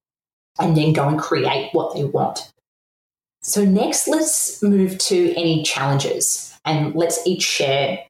and 0.59 0.77
then 0.77 0.93
go 0.93 1.09
and 1.09 1.19
create 1.19 1.71
what 1.73 1.95
they 1.95 2.05
want. 2.05 2.51
So, 3.43 3.65
next, 3.65 4.09
let's 4.09 4.63
move 4.63 4.99
to 4.99 5.35
any 5.37 5.63
challenges 5.63 6.53
and 6.65 6.95
let's 6.95 7.25
each 7.27 7.43
share 7.43 8.01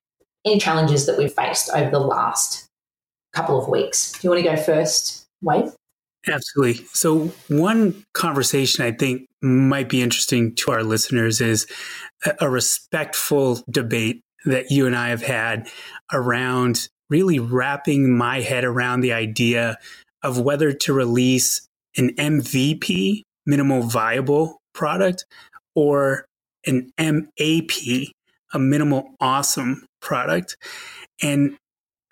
any 0.44 0.58
challenges 0.58 1.06
that 1.06 1.18
we've 1.18 1.32
faced 1.32 1.70
over 1.74 1.90
the 1.90 2.00
last 2.00 2.66
couple 3.34 3.60
of 3.60 3.68
weeks. 3.68 4.12
Do 4.12 4.18
you 4.22 4.30
want 4.30 4.44
to 4.44 4.50
go 4.50 4.56
first, 4.56 5.26
Wayne? 5.42 5.72
Absolutely. 6.26 6.84
So, 6.92 7.26
one 7.48 8.04
conversation 8.14 8.84
I 8.84 8.92
think 8.92 9.28
might 9.42 9.88
be 9.88 10.02
interesting 10.02 10.54
to 10.56 10.72
our 10.72 10.82
listeners 10.82 11.40
is 11.40 11.66
a 12.40 12.48
respectful 12.48 13.62
debate 13.70 14.22
that 14.44 14.70
you 14.70 14.86
and 14.86 14.96
I 14.96 15.10
have 15.10 15.22
had 15.22 15.68
around 16.12 16.88
really 17.08 17.38
wrapping 17.38 18.16
my 18.16 18.40
head 18.40 18.64
around 18.64 19.00
the 19.00 19.12
idea 19.12 19.78
of 20.22 20.40
whether 20.40 20.72
to 20.72 20.92
release 20.92 21.66
an 21.96 22.14
MVP, 22.16 23.22
minimal 23.46 23.82
viable 23.82 24.58
product, 24.74 25.24
or 25.74 26.26
an 26.66 26.90
MAP, 26.98 27.70
a 28.52 28.58
minimal 28.58 29.14
awesome 29.20 29.86
product. 30.00 30.56
And 31.22 31.56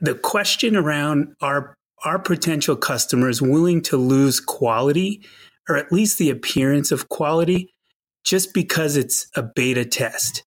the 0.01 0.15
question 0.15 0.77
around 0.77 1.35
are 1.41 1.75
our 2.05 2.19
potential 2.19 2.77
customers 2.77 3.41
willing 3.41 3.83
to 3.83 3.97
lose 3.97 4.41
quality 4.41 5.23
or 5.69 5.77
at 5.77 5.91
least 5.91 6.19
the 6.19 6.31
appearance 6.31 6.93
of 6.93 7.09
quality 7.09 7.71
just 8.25 8.53
because 8.53 8.97
it's 8.97 9.27
a 9.35 9.43
beta 9.43 9.85
test. 9.85 10.43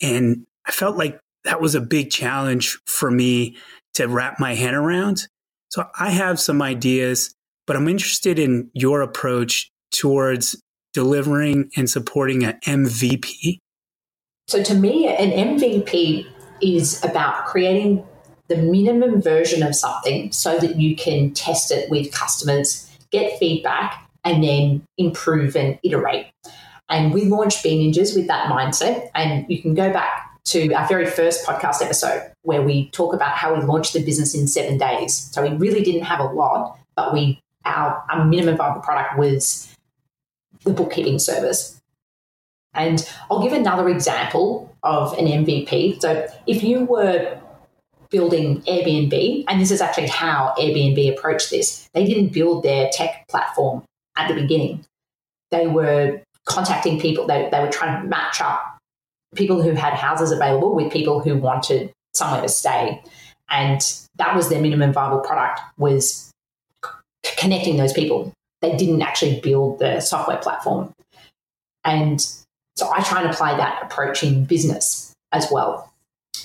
And 0.00 0.44
I 0.66 0.72
felt 0.72 0.96
like 0.96 1.18
that 1.44 1.60
was 1.60 1.74
a 1.74 1.80
big 1.80 2.10
challenge 2.10 2.78
for 2.86 3.10
me 3.10 3.56
to 3.94 4.06
wrap 4.06 4.38
my 4.38 4.54
head 4.54 4.74
around. 4.74 5.26
So 5.70 5.84
I 5.98 6.10
have 6.10 6.38
some 6.38 6.62
ideas, 6.62 7.34
but 7.66 7.76
I'm 7.76 7.88
interested 7.88 8.38
in 8.38 8.70
your 8.74 9.00
approach 9.00 9.70
towards 9.90 10.60
delivering 10.92 11.70
and 11.76 11.88
supporting 11.88 12.44
an 12.44 12.58
MVP. 12.66 13.58
So 14.48 14.62
to 14.62 14.74
me, 14.74 15.08
an 15.08 15.30
MVP 15.30 16.26
is 16.60 17.02
about 17.04 17.46
creating 17.46 18.04
the 18.48 18.56
minimum 18.56 19.22
version 19.22 19.62
of 19.62 19.74
something 19.74 20.30
so 20.30 20.58
that 20.58 20.78
you 20.78 20.94
can 20.94 21.32
test 21.32 21.70
it 21.70 21.88
with 21.88 22.12
customers, 22.12 22.90
get 23.10 23.38
feedback, 23.38 24.08
and 24.24 24.44
then 24.44 24.84
improve 24.98 25.56
and 25.56 25.78
iterate. 25.82 26.26
And 26.88 27.14
we 27.14 27.24
launched 27.24 27.62
Bean 27.62 27.92
Ninjas 27.92 28.14
with 28.14 28.26
that 28.26 28.50
mindset. 28.50 29.08
And 29.14 29.46
you 29.48 29.62
can 29.62 29.74
go 29.74 29.92
back 29.92 30.31
to 30.44 30.72
our 30.72 30.86
very 30.88 31.06
first 31.06 31.46
podcast 31.46 31.82
episode 31.82 32.32
where 32.42 32.62
we 32.62 32.90
talk 32.90 33.14
about 33.14 33.36
how 33.36 33.54
we 33.54 33.62
launched 33.62 33.92
the 33.92 34.04
business 34.04 34.34
in 34.34 34.46
seven 34.48 34.76
days. 34.76 35.14
So 35.32 35.42
we 35.42 35.50
really 35.56 35.82
didn't 35.82 36.02
have 36.02 36.20
a 36.20 36.24
lot, 36.24 36.78
but 36.96 37.12
we 37.12 37.40
our, 37.64 38.04
our 38.10 38.24
minimum 38.24 38.56
viable 38.56 38.80
product 38.80 39.18
was 39.18 39.74
the 40.64 40.72
bookkeeping 40.72 41.18
service. 41.18 41.80
And 42.74 43.08
I'll 43.30 43.42
give 43.42 43.52
another 43.52 43.88
example 43.88 44.74
of 44.82 45.16
an 45.18 45.26
MVP. 45.26 46.00
So 46.00 46.26
if 46.46 46.62
you 46.62 46.84
were 46.84 47.38
building 48.10 48.62
Airbnb, 48.62 49.44
and 49.48 49.60
this 49.60 49.70
is 49.70 49.80
actually 49.80 50.08
how 50.08 50.54
Airbnb 50.58 51.16
approached 51.16 51.50
this, 51.50 51.88
they 51.94 52.04
didn't 52.04 52.32
build 52.32 52.62
their 52.62 52.88
tech 52.92 53.26
platform 53.28 53.84
at 54.16 54.28
the 54.28 54.34
beginning. 54.34 54.84
They 55.50 55.66
were 55.66 56.20
contacting 56.46 56.98
people, 56.98 57.26
they, 57.26 57.48
they 57.52 57.60
were 57.60 57.70
trying 57.70 58.02
to 58.02 58.08
match 58.08 58.40
up 58.40 58.71
people 59.34 59.62
who 59.62 59.72
had 59.72 59.94
houses 59.94 60.30
available 60.30 60.74
with 60.74 60.92
people 60.92 61.20
who 61.20 61.36
wanted 61.36 61.92
somewhere 62.14 62.42
to 62.42 62.48
stay. 62.48 63.02
And 63.50 63.80
that 64.16 64.34
was 64.34 64.48
their 64.48 64.60
minimum 64.60 64.92
viable 64.92 65.20
product 65.20 65.60
was 65.78 66.30
connecting 67.22 67.76
those 67.76 67.92
people. 67.92 68.32
They 68.60 68.76
didn't 68.76 69.02
actually 69.02 69.40
build 69.40 69.78
the 69.78 70.00
software 70.00 70.38
platform. 70.38 70.92
And 71.84 72.20
so 72.76 72.90
I 72.92 73.02
try 73.02 73.22
and 73.22 73.30
apply 73.30 73.56
that 73.56 73.82
approach 73.82 74.22
in 74.22 74.44
business 74.44 75.12
as 75.32 75.48
well. 75.50 75.92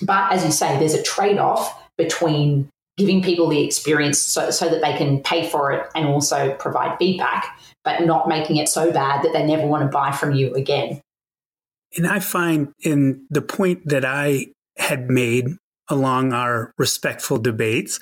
But 0.01 0.31
as 0.33 0.43
you 0.43 0.51
say, 0.51 0.77
there's 0.79 0.93
a 0.93 1.03
trade 1.03 1.37
off 1.37 1.81
between 1.97 2.69
giving 2.97 3.21
people 3.21 3.47
the 3.47 3.63
experience 3.63 4.19
so, 4.19 4.49
so 4.49 4.67
that 4.69 4.81
they 4.81 4.97
can 4.97 5.21
pay 5.21 5.47
for 5.47 5.71
it 5.71 5.87
and 5.95 6.07
also 6.07 6.55
provide 6.55 6.97
feedback, 6.97 7.59
but 7.83 8.01
not 8.05 8.27
making 8.27 8.57
it 8.57 8.67
so 8.67 8.91
bad 8.91 9.23
that 9.23 9.33
they 9.33 9.45
never 9.45 9.67
want 9.67 9.83
to 9.83 9.89
buy 9.89 10.11
from 10.11 10.33
you 10.33 10.53
again. 10.55 10.99
And 11.97 12.07
I 12.07 12.19
find 12.19 12.73
in 12.79 13.25
the 13.29 13.41
point 13.41 13.87
that 13.87 14.05
I 14.05 14.47
had 14.77 15.09
made 15.09 15.47
along 15.89 16.31
our 16.31 16.71
respectful 16.77 17.37
debates 17.37 17.99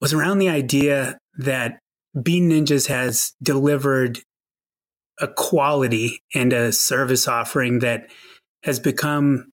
was 0.00 0.12
around 0.12 0.38
the 0.38 0.48
idea 0.48 1.18
that 1.38 1.78
Bean 2.20 2.50
Ninjas 2.50 2.88
has 2.88 3.32
delivered 3.42 4.18
a 5.20 5.28
quality 5.28 6.20
and 6.34 6.52
a 6.52 6.72
service 6.72 7.28
offering 7.28 7.80
that 7.80 8.10
has 8.64 8.80
become 8.80 9.50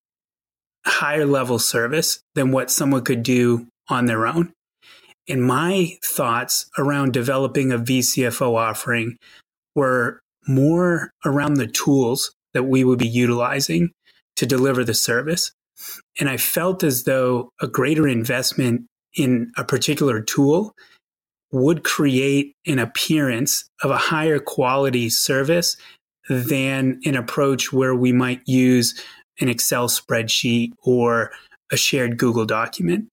higher 0.86 1.26
level 1.26 1.60
service 1.60 2.20
than 2.36 2.52
what 2.52 2.72
someone 2.72 3.04
could 3.04 3.24
do 3.24 3.68
on 3.90 4.06
their 4.06 4.26
own. 4.26 4.52
And 5.28 5.44
my 5.44 5.98
thoughts 6.04 6.68
around 6.78 7.14
developing 7.14 7.72
a 7.72 7.80
VCFO 7.80 8.56
offering 8.56 9.18
were 9.76 10.22
more 10.48 11.12
around 11.26 11.56
the 11.56 11.68
tools 11.68 12.32
that 12.56 12.64
we 12.64 12.84
would 12.84 12.98
be 12.98 13.08
utilizing 13.08 13.92
to 14.38 14.48
deliver 14.48 14.84
the 14.84 14.96
service. 14.96 15.52
And 16.20 16.30
I 16.30 16.38
felt 16.38 16.84
as 16.84 17.04
though 17.04 17.50
a 17.62 17.68
greater 17.68 18.08
investment 18.08 18.88
in 19.16 19.52
a 19.58 19.64
particular 19.64 20.22
tool 20.22 20.74
would 21.52 21.84
create 21.84 22.54
an 22.66 22.80
appearance 22.80 23.70
of 23.84 23.92
a 23.92 23.98
higher 23.98 24.40
quality 24.40 25.10
service 25.10 25.78
than 26.28 27.00
an 27.06 27.16
approach 27.16 27.72
where 27.72 27.94
we 27.94 28.12
might 28.12 28.42
use 28.46 29.00
an 29.40 29.50
Excel 29.50 29.88
spreadsheet 29.88 30.72
or 30.84 31.32
a 31.72 31.78
shared 31.78 32.18
Google 32.18 32.46
document. 32.46 33.08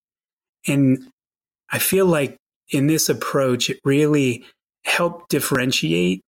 And 0.66 1.08
I 1.70 1.78
feel 1.78 2.06
like 2.06 2.36
in 2.70 2.86
this 2.86 3.08
approach, 3.08 3.68
it 3.68 3.80
really 3.84 4.44
helped 4.84 5.30
differentiate 5.30 6.22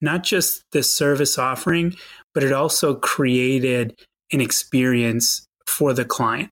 not 0.00 0.24
just 0.24 0.62
the 0.72 0.82
service 0.82 1.38
offering, 1.38 1.94
but 2.38 2.44
it 2.44 2.52
also 2.52 2.94
created 2.94 3.98
an 4.32 4.40
experience 4.40 5.44
for 5.66 5.92
the 5.92 6.04
client. 6.04 6.50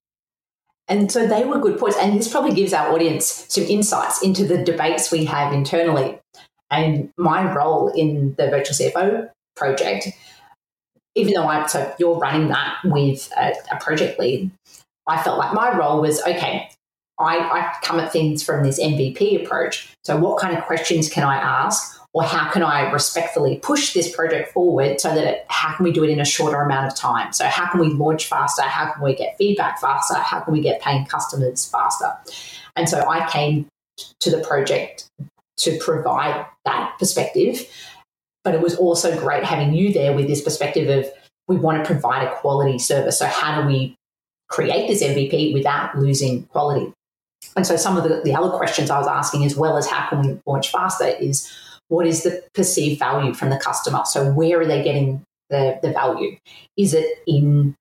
And 0.88 1.12
so 1.12 1.29
they 1.29 1.44
were 1.44 1.61
good 1.61 1.79
points. 1.79 1.96
And 1.96 2.18
this 2.18 2.27
probably 2.27 2.57
gives 2.57 2.72
our 2.72 2.92
audience 2.92 3.46
some 3.49 3.62
insights 3.62 4.20
into 4.20 4.44
the 4.44 4.59
debates 4.64 5.12
we 5.12 5.27
have 5.27 5.53
internally. 5.53 6.18
And 6.72 7.12
my 7.16 7.55
role 7.55 7.87
in 7.87 8.35
the 8.37 8.49
virtual 8.51 8.75
CFO 8.75 9.31
project, 9.55 10.09
even 11.14 11.35
though 11.35 11.46
I'm 11.46 11.68
so 11.68 11.94
you're 12.01 12.18
running 12.18 12.49
that 12.49 12.79
with 12.85 13.31
a, 13.38 13.55
a 13.70 13.77
project 13.79 14.18
lead, 14.18 14.51
I 15.07 15.22
felt 15.22 15.38
like 15.38 15.55
my 15.55 15.79
role 15.79 16.01
was 16.01 16.20
okay, 16.22 16.68
I, 17.20 17.38
I 17.38 17.75
come 17.83 18.01
at 18.01 18.11
things 18.11 18.42
from 18.42 18.64
this 18.64 18.81
MVP 18.81 19.40
approach. 19.40 19.94
So, 20.03 20.16
what 20.16 20.40
kind 20.40 20.59
of 20.59 20.64
questions 20.64 21.09
can 21.09 21.22
I 21.22 21.37
ask? 21.37 21.95
Or 22.16 22.22
how 22.22 22.50
can 22.50 22.62
I 22.62 22.90
respectfully 22.92 23.59
push 23.59 23.92
this 23.92 24.16
project 24.16 24.50
forward 24.55 25.02
so 25.02 25.14
that 25.14 25.22
it, 25.22 25.44
how 25.48 25.76
can 25.76 25.85
we 25.85 25.92
do 25.92 26.02
it 26.02 26.09
in 26.09 26.18
a 26.18 26.24
shorter 26.24 26.62
amount 26.62 26.87
of 26.87 26.96
time? 26.96 27.35
So 27.35 27.44
how 27.44 27.70
can 27.70 27.79
we 27.79 27.90
launch 27.90 28.26
faster? 28.26 28.62
How 28.62 28.90
can 28.90 29.02
we 29.02 29.14
get 29.14 29.37
feedback 29.37 29.79
faster? 29.79 30.14
How 30.14 30.40
can 30.40 30.55
we 30.55 30.62
get 30.62 30.81
paying 30.81 31.05
customers 31.05 31.68
faster? 31.68 32.11
And 32.74 32.88
so 32.88 33.07
I 33.07 33.29
came 33.29 33.66
to 34.20 34.31
the 34.31 34.38
project 34.38 35.11
to 35.59 35.76
provide 35.79 36.46
that 36.64 36.94
perspective. 36.98 37.61
But 38.44 38.55
it 38.55 38.62
was 38.62 38.76
also 38.76 39.20
great 39.20 39.44
having 39.44 39.74
you 39.74 39.92
there 39.92 40.14
with 40.14 40.26
this 40.26 40.40
perspective 40.40 40.88
of 40.88 41.12
we 41.48 41.57
want 41.57 41.85
to 41.85 41.85
provide 41.85 42.26
a 42.26 42.35
quality 42.37 42.79
service. 42.79 43.18
So 43.18 43.26
how 43.26 43.61
do 43.61 43.66
we 43.68 43.94
create 44.48 44.88
this 44.88 45.02
MVP 45.02 45.52
without 45.52 45.98
losing 45.98 46.44
quality? 46.44 46.94
And 47.57 47.66
so 47.66 47.76
some 47.76 47.98
of 47.98 48.05
the, 48.05 48.22
the 48.24 48.35
other 48.35 48.57
questions 48.57 48.88
I 48.88 48.98
was 48.98 49.07
asking, 49.07 49.44
as 49.44 49.55
well 49.55 49.76
as 49.76 49.87
how 49.87 50.09
can 50.09 50.22
we 50.22 50.40
launch 50.46 50.72
faster, 50.72 51.09
is 51.09 51.52
what 51.88 52.07
is 52.07 52.22
the 52.22 52.42
perceived 52.55 52.99
value 52.99 53.35
from 53.35 53.51
the 53.51 53.59
customer? 53.59 54.03
So 54.05 54.33
where 54.33 54.61
are 54.61 54.66
they 54.66 54.83
getting 54.83 55.22
the, 55.51 55.79
the 55.83 55.92
value? 55.92 56.37
Is 56.77 56.94
it 56.94 57.18
in, 57.27 57.75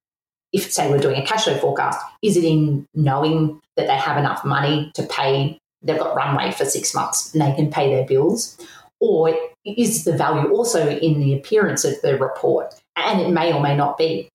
if 0.53 0.71
say 0.71 0.89
we're 0.89 0.99
doing 0.99 1.21
a 1.21 1.25
cash 1.25 1.45
flow 1.45 1.57
forecast, 1.57 1.99
is 2.21 2.37
it 2.37 2.43
in 2.43 2.85
knowing 2.93 3.59
that 3.77 3.87
they 3.87 3.95
have 3.95 4.17
enough 4.17 4.45
money 4.45 4.91
to 4.95 5.03
pay, 5.03 5.57
they've 5.81 5.97
got 5.97 6.15
runway 6.15 6.51
for 6.51 6.65
six 6.65 6.93
months 6.93 7.33
and 7.33 7.41
they 7.41 7.55
can 7.55 7.71
pay 7.71 7.93
their 7.93 8.05
bills? 8.05 8.57
Or 8.99 9.37
is 9.65 10.03
the 10.03 10.15
value 10.15 10.51
also 10.51 10.87
in 10.87 11.19
the 11.19 11.33
appearance 11.33 11.83
of 11.83 12.01
the 12.01 12.17
report? 12.17 12.73
And 12.95 13.19
it 13.19 13.29
may 13.29 13.51
or 13.51 13.61
may 13.61 13.75
not 13.75 13.97
be. 13.97 14.29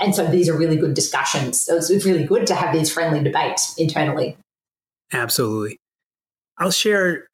And 0.00 0.14
so 0.14 0.26
these 0.26 0.48
are 0.48 0.56
really 0.56 0.76
good 0.76 0.94
discussions. 0.94 1.60
So 1.60 1.76
it's 1.76 2.04
really 2.04 2.24
good 2.24 2.46
to 2.48 2.54
have 2.54 2.74
these 2.74 2.92
friendly 2.92 3.22
debates 3.22 3.74
internally. 3.78 4.36
Absolutely. 5.12 5.78
I'll 6.58 6.70
share 6.70 7.26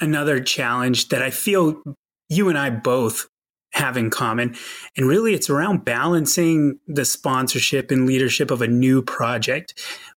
another 0.00 0.40
challenge 0.40 1.08
that 1.08 1.22
I 1.22 1.30
feel 1.30 1.82
you 2.28 2.48
and 2.48 2.58
I 2.58 2.70
both 2.70 3.26
have 3.72 3.96
in 3.96 4.10
common. 4.10 4.56
And 4.96 5.06
really, 5.06 5.34
it's 5.34 5.50
around 5.50 5.84
balancing 5.84 6.78
the 6.86 7.04
sponsorship 7.04 7.90
and 7.90 8.06
leadership 8.06 8.50
of 8.50 8.62
a 8.62 8.66
new 8.66 9.02
project 9.02 9.74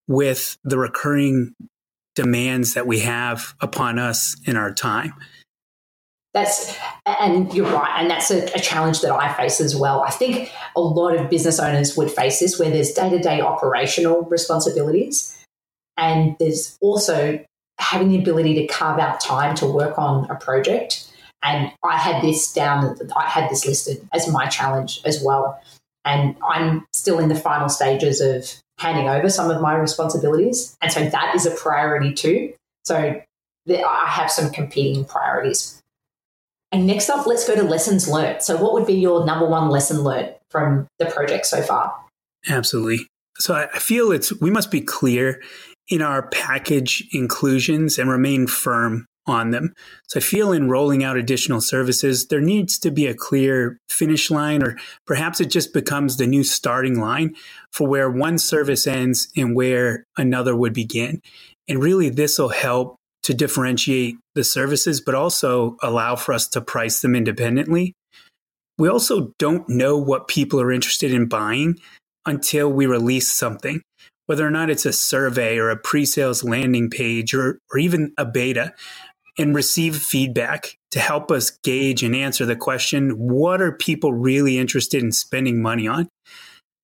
with 0.07 0.57
the 0.63 0.77
recurring 0.77 1.53
demands 2.15 2.73
that 2.73 2.87
we 2.87 2.99
have 2.99 3.53
upon 3.59 3.99
us 3.99 4.35
in 4.45 4.57
our 4.57 4.73
time. 4.73 5.13
That's, 6.33 6.75
and 7.05 7.53
you're 7.53 7.69
right. 7.71 8.01
And 8.01 8.09
that's 8.09 8.31
a, 8.31 8.45
a 8.55 8.59
challenge 8.59 9.01
that 9.01 9.11
I 9.11 9.31
face 9.33 9.61
as 9.61 9.75
well. 9.75 10.01
I 10.01 10.09
think 10.09 10.51
a 10.75 10.81
lot 10.81 11.15
of 11.15 11.29
business 11.29 11.59
owners 11.59 11.95
would 11.95 12.09
face 12.09 12.39
this 12.39 12.59
where 12.59 12.71
there's 12.71 12.91
day 12.91 13.09
to 13.11 13.19
day 13.19 13.39
operational 13.39 14.23
responsibilities. 14.23 15.37
And 15.95 16.35
there's 16.39 16.75
also 16.81 17.43
having 17.79 18.09
the 18.09 18.19
ability 18.19 18.55
to 18.55 18.67
carve 18.67 18.99
out 18.99 19.19
time 19.19 19.55
to 19.55 19.65
work 19.65 19.97
on 19.97 20.29
a 20.29 20.35
project. 20.35 21.09
And 21.41 21.71
I 21.83 21.97
had 21.97 22.23
this 22.23 22.53
down, 22.53 22.97
I 23.15 23.27
had 23.27 23.49
this 23.49 23.65
listed 23.65 24.07
as 24.13 24.27
my 24.27 24.47
challenge 24.47 25.01
as 25.05 25.21
well. 25.21 25.61
And 26.05 26.35
I'm 26.47 26.85
still 26.93 27.19
in 27.19 27.29
the 27.29 27.35
final 27.35 27.69
stages 27.69 28.21
of 28.21 28.49
handing 28.77 29.09
over 29.09 29.29
some 29.29 29.51
of 29.51 29.61
my 29.61 29.75
responsibilities. 29.75 30.75
And 30.81 30.91
so 30.91 31.05
that 31.09 31.35
is 31.35 31.45
a 31.45 31.51
priority 31.51 32.13
too. 32.13 32.53
So 32.85 33.21
I 33.69 34.05
have 34.07 34.31
some 34.31 34.51
competing 34.51 35.05
priorities. 35.05 35.81
And 36.71 36.87
next 36.87 37.09
up, 37.09 37.27
let's 37.27 37.47
go 37.47 37.55
to 37.55 37.63
lessons 37.63 38.09
learned. 38.09 38.41
So, 38.41 38.57
what 38.57 38.73
would 38.73 38.87
be 38.87 38.95
your 38.95 39.25
number 39.25 39.45
one 39.45 39.69
lesson 39.69 40.01
learned 40.01 40.33
from 40.49 40.87
the 40.97 41.05
project 41.05 41.45
so 41.45 41.61
far? 41.61 41.95
Absolutely. 42.49 43.07
So, 43.37 43.53
I 43.53 43.77
feel 43.77 44.11
it's 44.11 44.33
we 44.41 44.49
must 44.49 44.71
be 44.71 44.81
clear 44.81 45.39
in 45.89 46.01
our 46.01 46.27
package 46.29 47.07
inclusions 47.11 47.97
and 47.97 48.09
remain 48.09 48.47
firm 48.47 49.05
on 49.25 49.51
them. 49.51 49.73
So 50.07 50.19
I 50.19 50.21
feel 50.21 50.51
in 50.51 50.69
rolling 50.69 51.03
out 51.03 51.17
additional 51.17 51.61
services, 51.61 52.27
there 52.27 52.41
needs 52.41 52.77
to 52.79 52.91
be 52.91 53.07
a 53.07 53.13
clear 53.13 53.77
finish 53.89 54.29
line, 54.29 54.61
or 54.61 54.77
perhaps 55.05 55.39
it 55.39 55.49
just 55.49 55.73
becomes 55.73 56.17
the 56.17 56.27
new 56.27 56.43
starting 56.43 56.99
line 56.99 57.35
for 57.71 57.87
where 57.87 58.09
one 58.09 58.37
service 58.37 58.85
ends 58.85 59.29
and 59.35 59.55
where 59.55 60.03
another 60.17 60.55
would 60.55 60.73
begin. 60.73 61.21
And 61.67 61.81
really, 61.81 62.09
this 62.09 62.37
will 62.37 62.49
help 62.49 62.97
to 63.23 63.33
differentiate 63.33 64.17
the 64.35 64.43
services, 64.43 64.99
but 64.99 65.15
also 65.15 65.77
allow 65.81 66.17
for 66.17 66.33
us 66.33 66.47
to 66.49 66.61
price 66.61 67.01
them 67.01 67.15
independently. 67.15 67.93
We 68.77 68.89
also 68.89 69.31
don't 69.39 69.69
know 69.69 69.97
what 69.97 70.27
people 70.27 70.59
are 70.59 70.71
interested 70.71 71.13
in 71.13 71.27
buying 71.27 71.79
until 72.25 72.69
we 72.69 72.85
release 72.85 73.31
something 73.31 73.81
whether 74.25 74.45
or 74.45 74.51
not 74.51 74.69
it's 74.69 74.85
a 74.85 74.93
survey 74.93 75.57
or 75.57 75.69
a 75.69 75.77
pre 75.77 76.05
sales 76.05 76.43
landing 76.43 76.89
page 76.89 77.33
or, 77.33 77.59
or 77.71 77.79
even 77.79 78.13
a 78.17 78.25
beta, 78.25 78.73
and 79.37 79.55
receive 79.55 79.97
feedback 79.97 80.77
to 80.91 80.99
help 80.99 81.31
us 81.31 81.49
gauge 81.63 82.03
and 82.03 82.15
answer 82.15 82.45
the 82.45 82.55
question 82.55 83.11
what 83.11 83.61
are 83.61 83.71
people 83.71 84.13
really 84.13 84.57
interested 84.57 85.01
in 85.01 85.11
spending 85.11 85.61
money 85.61 85.87
on? 85.87 86.07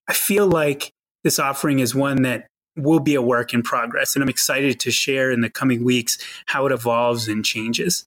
I 0.08 0.13
feel 0.13 0.47
like 0.47 0.91
this 1.23 1.38
offering 1.38 1.80
is 1.80 1.93
one 1.93 2.23
that 2.23 2.47
will 2.75 2.99
be 2.99 3.15
a 3.15 3.21
work 3.21 3.54
in 3.54 3.62
progress, 3.62 4.15
and 4.15 4.23
I'm 4.23 4.30
excited 4.30 4.80
to 4.80 4.91
share 4.91 5.32
in 5.32 5.41
the 5.41 5.49
coming 5.49 5.84
weeks 5.84 6.17
how 6.47 6.65
it 6.65 6.71
evolves 6.71 7.28
and 7.28 7.45
changes. 7.45 8.06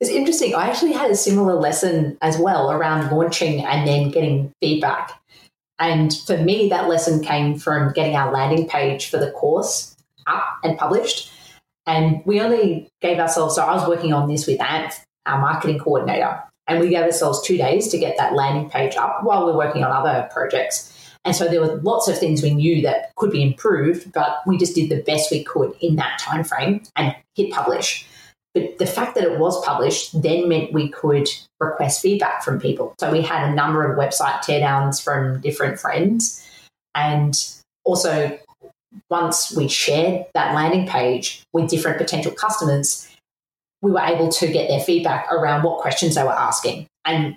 It's 0.00 0.10
interesting. 0.10 0.54
I 0.54 0.68
actually 0.68 0.92
had 0.92 1.10
a 1.10 1.16
similar 1.16 1.54
lesson 1.54 2.18
as 2.20 2.36
well 2.36 2.72
around 2.72 3.10
launching 3.10 3.64
and 3.64 3.86
then 3.86 4.10
getting 4.10 4.52
feedback. 4.60 5.20
And 5.78 6.16
for 6.26 6.36
me, 6.36 6.68
that 6.68 6.88
lesson 6.88 7.22
came 7.22 7.58
from 7.58 7.92
getting 7.92 8.14
our 8.14 8.32
landing 8.32 8.68
page 8.68 9.10
for 9.10 9.18
the 9.18 9.30
course 9.32 9.96
up 10.26 10.44
and 10.62 10.78
published. 10.78 11.32
And 11.86 12.22
we 12.24 12.40
only 12.40 12.88
gave 13.00 13.18
ourselves, 13.18 13.56
so 13.56 13.62
I 13.62 13.74
was 13.74 13.86
working 13.86 14.12
on 14.12 14.28
this 14.28 14.46
with 14.46 14.60
Ant, 14.60 14.94
our 15.26 15.40
marketing 15.40 15.78
coordinator, 15.78 16.42
and 16.66 16.80
we 16.80 16.88
gave 16.88 17.02
ourselves 17.02 17.42
two 17.42 17.58
days 17.58 17.88
to 17.88 17.98
get 17.98 18.16
that 18.16 18.34
landing 18.34 18.70
page 18.70 18.96
up 18.96 19.22
while 19.22 19.44
we 19.44 19.52
we're 19.52 19.58
working 19.58 19.84
on 19.84 19.92
other 19.92 20.28
projects. 20.32 20.90
And 21.26 21.34
so 21.34 21.48
there 21.48 21.60
were 21.60 21.76
lots 21.76 22.08
of 22.08 22.18
things 22.18 22.42
we 22.42 22.54
knew 22.54 22.82
that 22.82 23.14
could 23.16 23.30
be 23.30 23.42
improved, 23.42 24.12
but 24.12 24.38
we 24.46 24.58
just 24.58 24.74
did 24.74 24.90
the 24.90 25.02
best 25.02 25.30
we 25.30 25.42
could 25.44 25.74
in 25.80 25.96
that 25.96 26.18
time 26.18 26.44
frame 26.44 26.82
and 26.96 27.14
hit 27.34 27.50
publish. 27.52 28.06
But 28.54 28.78
the 28.78 28.86
fact 28.86 29.16
that 29.16 29.24
it 29.24 29.38
was 29.38 29.64
published 29.64 30.22
then 30.22 30.48
meant 30.48 30.72
we 30.72 30.88
could 30.88 31.28
request 31.58 32.00
feedback 32.00 32.42
from 32.44 32.60
people. 32.60 32.94
So 33.00 33.10
we 33.10 33.20
had 33.20 33.50
a 33.50 33.54
number 33.54 33.84
of 33.84 33.98
website 33.98 34.40
teardowns 34.40 35.02
from 35.02 35.40
different 35.40 35.80
friends. 35.80 36.46
And 36.94 37.34
also, 37.84 38.38
once 39.10 39.54
we 39.56 39.66
shared 39.66 40.26
that 40.34 40.54
landing 40.54 40.86
page 40.86 41.42
with 41.52 41.68
different 41.68 41.98
potential 41.98 42.30
customers, 42.30 43.08
we 43.82 43.90
were 43.90 44.00
able 44.00 44.28
to 44.30 44.46
get 44.46 44.68
their 44.68 44.80
feedback 44.80 45.30
around 45.32 45.64
what 45.64 45.80
questions 45.80 46.14
they 46.14 46.22
were 46.22 46.30
asking. 46.30 46.86
And 47.04 47.36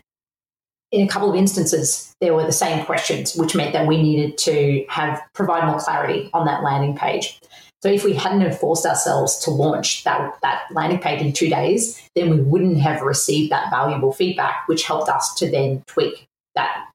in 0.91 1.05
a 1.05 1.09
couple 1.09 1.29
of 1.29 1.35
instances, 1.35 2.13
there 2.21 2.33
were 2.33 2.45
the 2.45 2.53
same 2.53 2.85
questions, 2.85 3.35
which 3.35 3.55
meant 3.55 3.73
that 3.73 3.87
we 3.87 4.01
needed 4.01 4.37
to 4.39 4.85
have 4.87 5.21
provide 5.33 5.67
more 5.67 5.79
clarity 5.79 6.29
on 6.33 6.45
that 6.45 6.63
landing 6.63 6.95
page. 6.95 7.39
So 7.83 7.89
if 7.89 8.03
we 8.03 8.13
hadn't 8.13 8.55
forced 8.55 8.85
ourselves 8.85 9.37
to 9.39 9.51
launch 9.51 10.03
that, 10.03 10.37
that 10.41 10.63
landing 10.71 10.99
page 10.99 11.21
in 11.21 11.31
two 11.31 11.49
days, 11.49 12.01
then 12.15 12.31
we 12.31 12.41
wouldn't 12.41 12.79
have 12.79 13.01
received 13.01 13.51
that 13.51 13.69
valuable 13.69 14.11
feedback, 14.11 14.67
which 14.67 14.83
helped 14.83 15.09
us 15.09 15.35
to 15.35 15.49
then 15.49 15.83
tweak 15.85 16.27
that, 16.55 16.87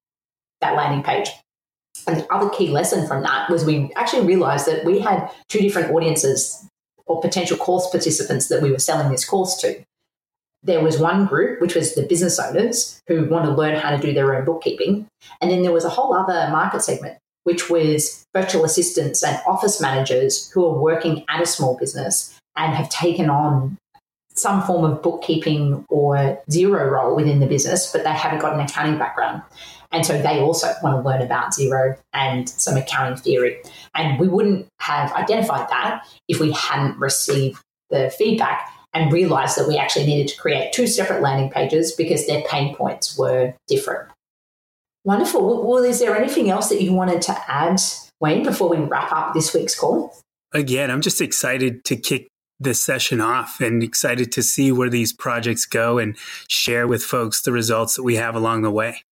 that 0.61 0.75
landing 0.75 1.05
page. 1.05 1.31
And 2.07 2.17
the 2.17 2.33
other 2.33 2.51
key 2.51 2.69
lesson 2.69 3.07
from 3.07 3.23
that 3.23 3.49
was 3.49 3.65
we 3.65 3.93
actually 3.95 4.27
realized 4.27 4.67
that 4.67 4.85
we 4.85 4.99
had 4.99 5.31
two 5.49 5.61
different 5.61 5.93
audiences 5.93 6.67
or 7.07 7.21
potential 7.21 7.57
course 7.57 7.89
participants 7.91 8.49
that 8.49 8.63
we 8.63 8.73
were 8.73 8.79
selling 8.79 9.11
this 9.11 9.25
course 9.25 9.57
to. 9.59 9.85
There 10.65 10.83
was 10.83 10.99
one 10.99 11.27
group, 11.27 11.61
which 11.61 11.75
was 11.75 11.95
the 11.95 12.03
business 12.03 12.41
owners 12.41 13.01
who 13.09 13.29
want 13.29 13.45
to 13.45 13.53
learn 13.53 13.77
how 13.77 13.91
to 13.91 13.99
do 13.99 14.13
their 14.13 14.35
own 14.35 14.45
bookkeeping. 14.45 15.07
And 15.41 15.51
then 15.51 15.63
there 15.63 15.73
was 15.73 15.85
a 15.85 15.91
whole 15.91 16.15
other 16.15 16.49
market 16.51 16.83
segment 16.83 17.19
which 17.45 17.69
was 17.69 18.25
virtual 18.35 18.65
assistants 18.65 19.23
and 19.23 19.41
office 19.47 19.81
managers 19.81 20.51
who 20.51 20.65
are 20.65 20.79
working 20.79 21.25
at 21.29 21.43
a 21.43 21.47
small 21.47 21.77
business 21.77 22.39
and 22.57 22.75
have 22.75 22.89
taken 22.89 23.31
on 23.31 23.77
some 24.35 24.63
form 24.63 24.85
of 24.85 25.03
bookkeeping 25.03 25.85
or 25.89 26.41
Xero 26.51 26.91
role 26.91 27.15
within 27.15 27.41
the 27.41 27.47
business, 27.47 27.93
but 27.93 28.05
they 28.05 28.11
haven't 28.11 28.41
got 28.41 28.55
an 28.55 28.61
accounting 28.61 28.99
background. 28.99 29.43
And 29.91 30.07
so 30.07 30.21
they 30.21 30.41
also 30.41 30.73
want 30.83 30.97
to 30.97 31.07
learn 31.07 31.21
about 31.21 31.53
Xero 31.53 31.99
and 32.15 32.49
some 32.49 32.77
accounting 32.77 33.17
theory. 33.17 33.59
And 33.95 34.19
we 34.19 34.27
wouldn't 34.29 34.67
have 34.81 35.13
identified 35.13 35.69
that 35.69 36.07
if 36.29 36.41
we 36.41 36.51
hadn't 36.53 36.99
received 36.99 37.61
the 37.91 38.11
feedback 38.17 38.71
and 38.95 39.13
realized 39.13 39.59
that 39.59 39.69
we 39.69 39.77
actually 39.77 40.07
needed 40.07 40.29
to 40.29 40.41
create 40.41 40.73
two 40.73 40.87
separate 40.87 41.21
landing 41.21 41.51
pages 41.51 41.93
because 41.93 42.27
their 42.27 42.43
pain 42.43 42.75
points 42.75 43.19
were 43.19 43.55
different. 43.69 44.09
Wonderful. 45.05 45.67
Well, 45.69 45.83
is 45.83 45.99
there 45.99 46.17
anything 46.17 46.51
else 46.51 46.69
that 46.69 46.81
you 46.81 46.93
wanted 46.93 47.23
to 47.23 47.51
add, 47.51 47.81
Wayne, 48.21 48.45
before 48.45 48.69
we 48.69 48.79
wrap 48.79 49.13
up 49.13 49.35
this 49.35 49.53
week's 49.53 49.79
call? 49.79 50.17
Again, 50.53 50.91
I'm 50.91 51.01
just 51.01 51.21
excited 51.21 51.85
to 51.87 51.97
kick 51.97 52.29
this 52.61 52.85
session 52.85 53.21
off 53.21 53.61
and 53.61 53.83
excited 53.83 54.31
to 54.33 54.43
see 54.43 54.71
where 54.71 54.91
these 54.91 55.13
projects 55.13 55.67
go 55.67 55.99
and 55.99 56.17
share 56.49 56.87
with 56.87 57.03
folks 57.03 57.43
the 57.43 57.51
results 57.51 57.97
that 57.97 58.05
we 58.05 58.17
have 58.17 58.37
along 58.37 58.63
the 58.63 58.71
way. 58.71 59.03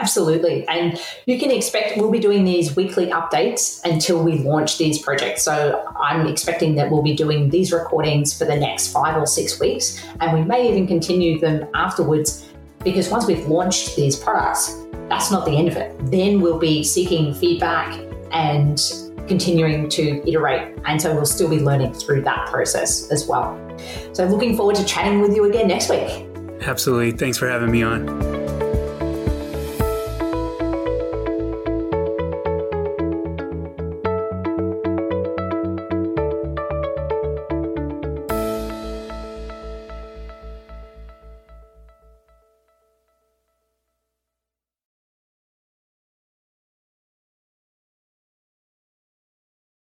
Absolutely. 0.00 0.66
And 0.68 1.00
you 1.26 1.40
can 1.40 1.50
expect 1.50 1.96
we'll 1.96 2.12
be 2.12 2.20
doing 2.20 2.44
these 2.44 2.76
weekly 2.76 3.06
updates 3.06 3.84
until 3.84 4.22
we 4.22 4.38
launch 4.38 4.78
these 4.78 5.00
projects. 5.00 5.42
So 5.42 5.84
I'm 5.98 6.28
expecting 6.28 6.76
that 6.76 6.88
we'll 6.88 7.02
be 7.02 7.14
doing 7.14 7.50
these 7.50 7.72
recordings 7.72 8.36
for 8.36 8.44
the 8.44 8.54
next 8.54 8.92
five 8.92 9.16
or 9.16 9.26
six 9.26 9.58
weeks. 9.58 10.00
And 10.20 10.38
we 10.38 10.44
may 10.44 10.68
even 10.68 10.86
continue 10.86 11.40
them 11.40 11.66
afterwards 11.74 12.47
because 12.90 13.10
once 13.10 13.26
we've 13.26 13.46
launched 13.46 13.96
these 13.96 14.16
products, 14.16 14.74
that's 15.08 15.30
not 15.30 15.44
the 15.44 15.52
end 15.52 15.68
of 15.68 15.76
it. 15.76 15.94
Then 16.10 16.40
we'll 16.40 16.58
be 16.58 16.82
seeking 16.82 17.34
feedback 17.34 17.98
and 18.32 18.80
continuing 19.26 19.88
to 19.90 20.26
iterate. 20.28 20.78
And 20.86 21.00
so 21.00 21.14
we'll 21.14 21.26
still 21.26 21.48
be 21.48 21.60
learning 21.60 21.92
through 21.94 22.22
that 22.22 22.48
process 22.48 23.10
as 23.10 23.26
well. 23.26 23.58
So 24.12 24.24
looking 24.24 24.56
forward 24.56 24.76
to 24.76 24.84
chatting 24.84 25.20
with 25.20 25.34
you 25.34 25.44
again 25.44 25.68
next 25.68 25.90
week. 25.90 26.26
Absolutely. 26.62 27.12
Thanks 27.12 27.38
for 27.38 27.48
having 27.48 27.70
me 27.70 27.82
on. 27.82 28.27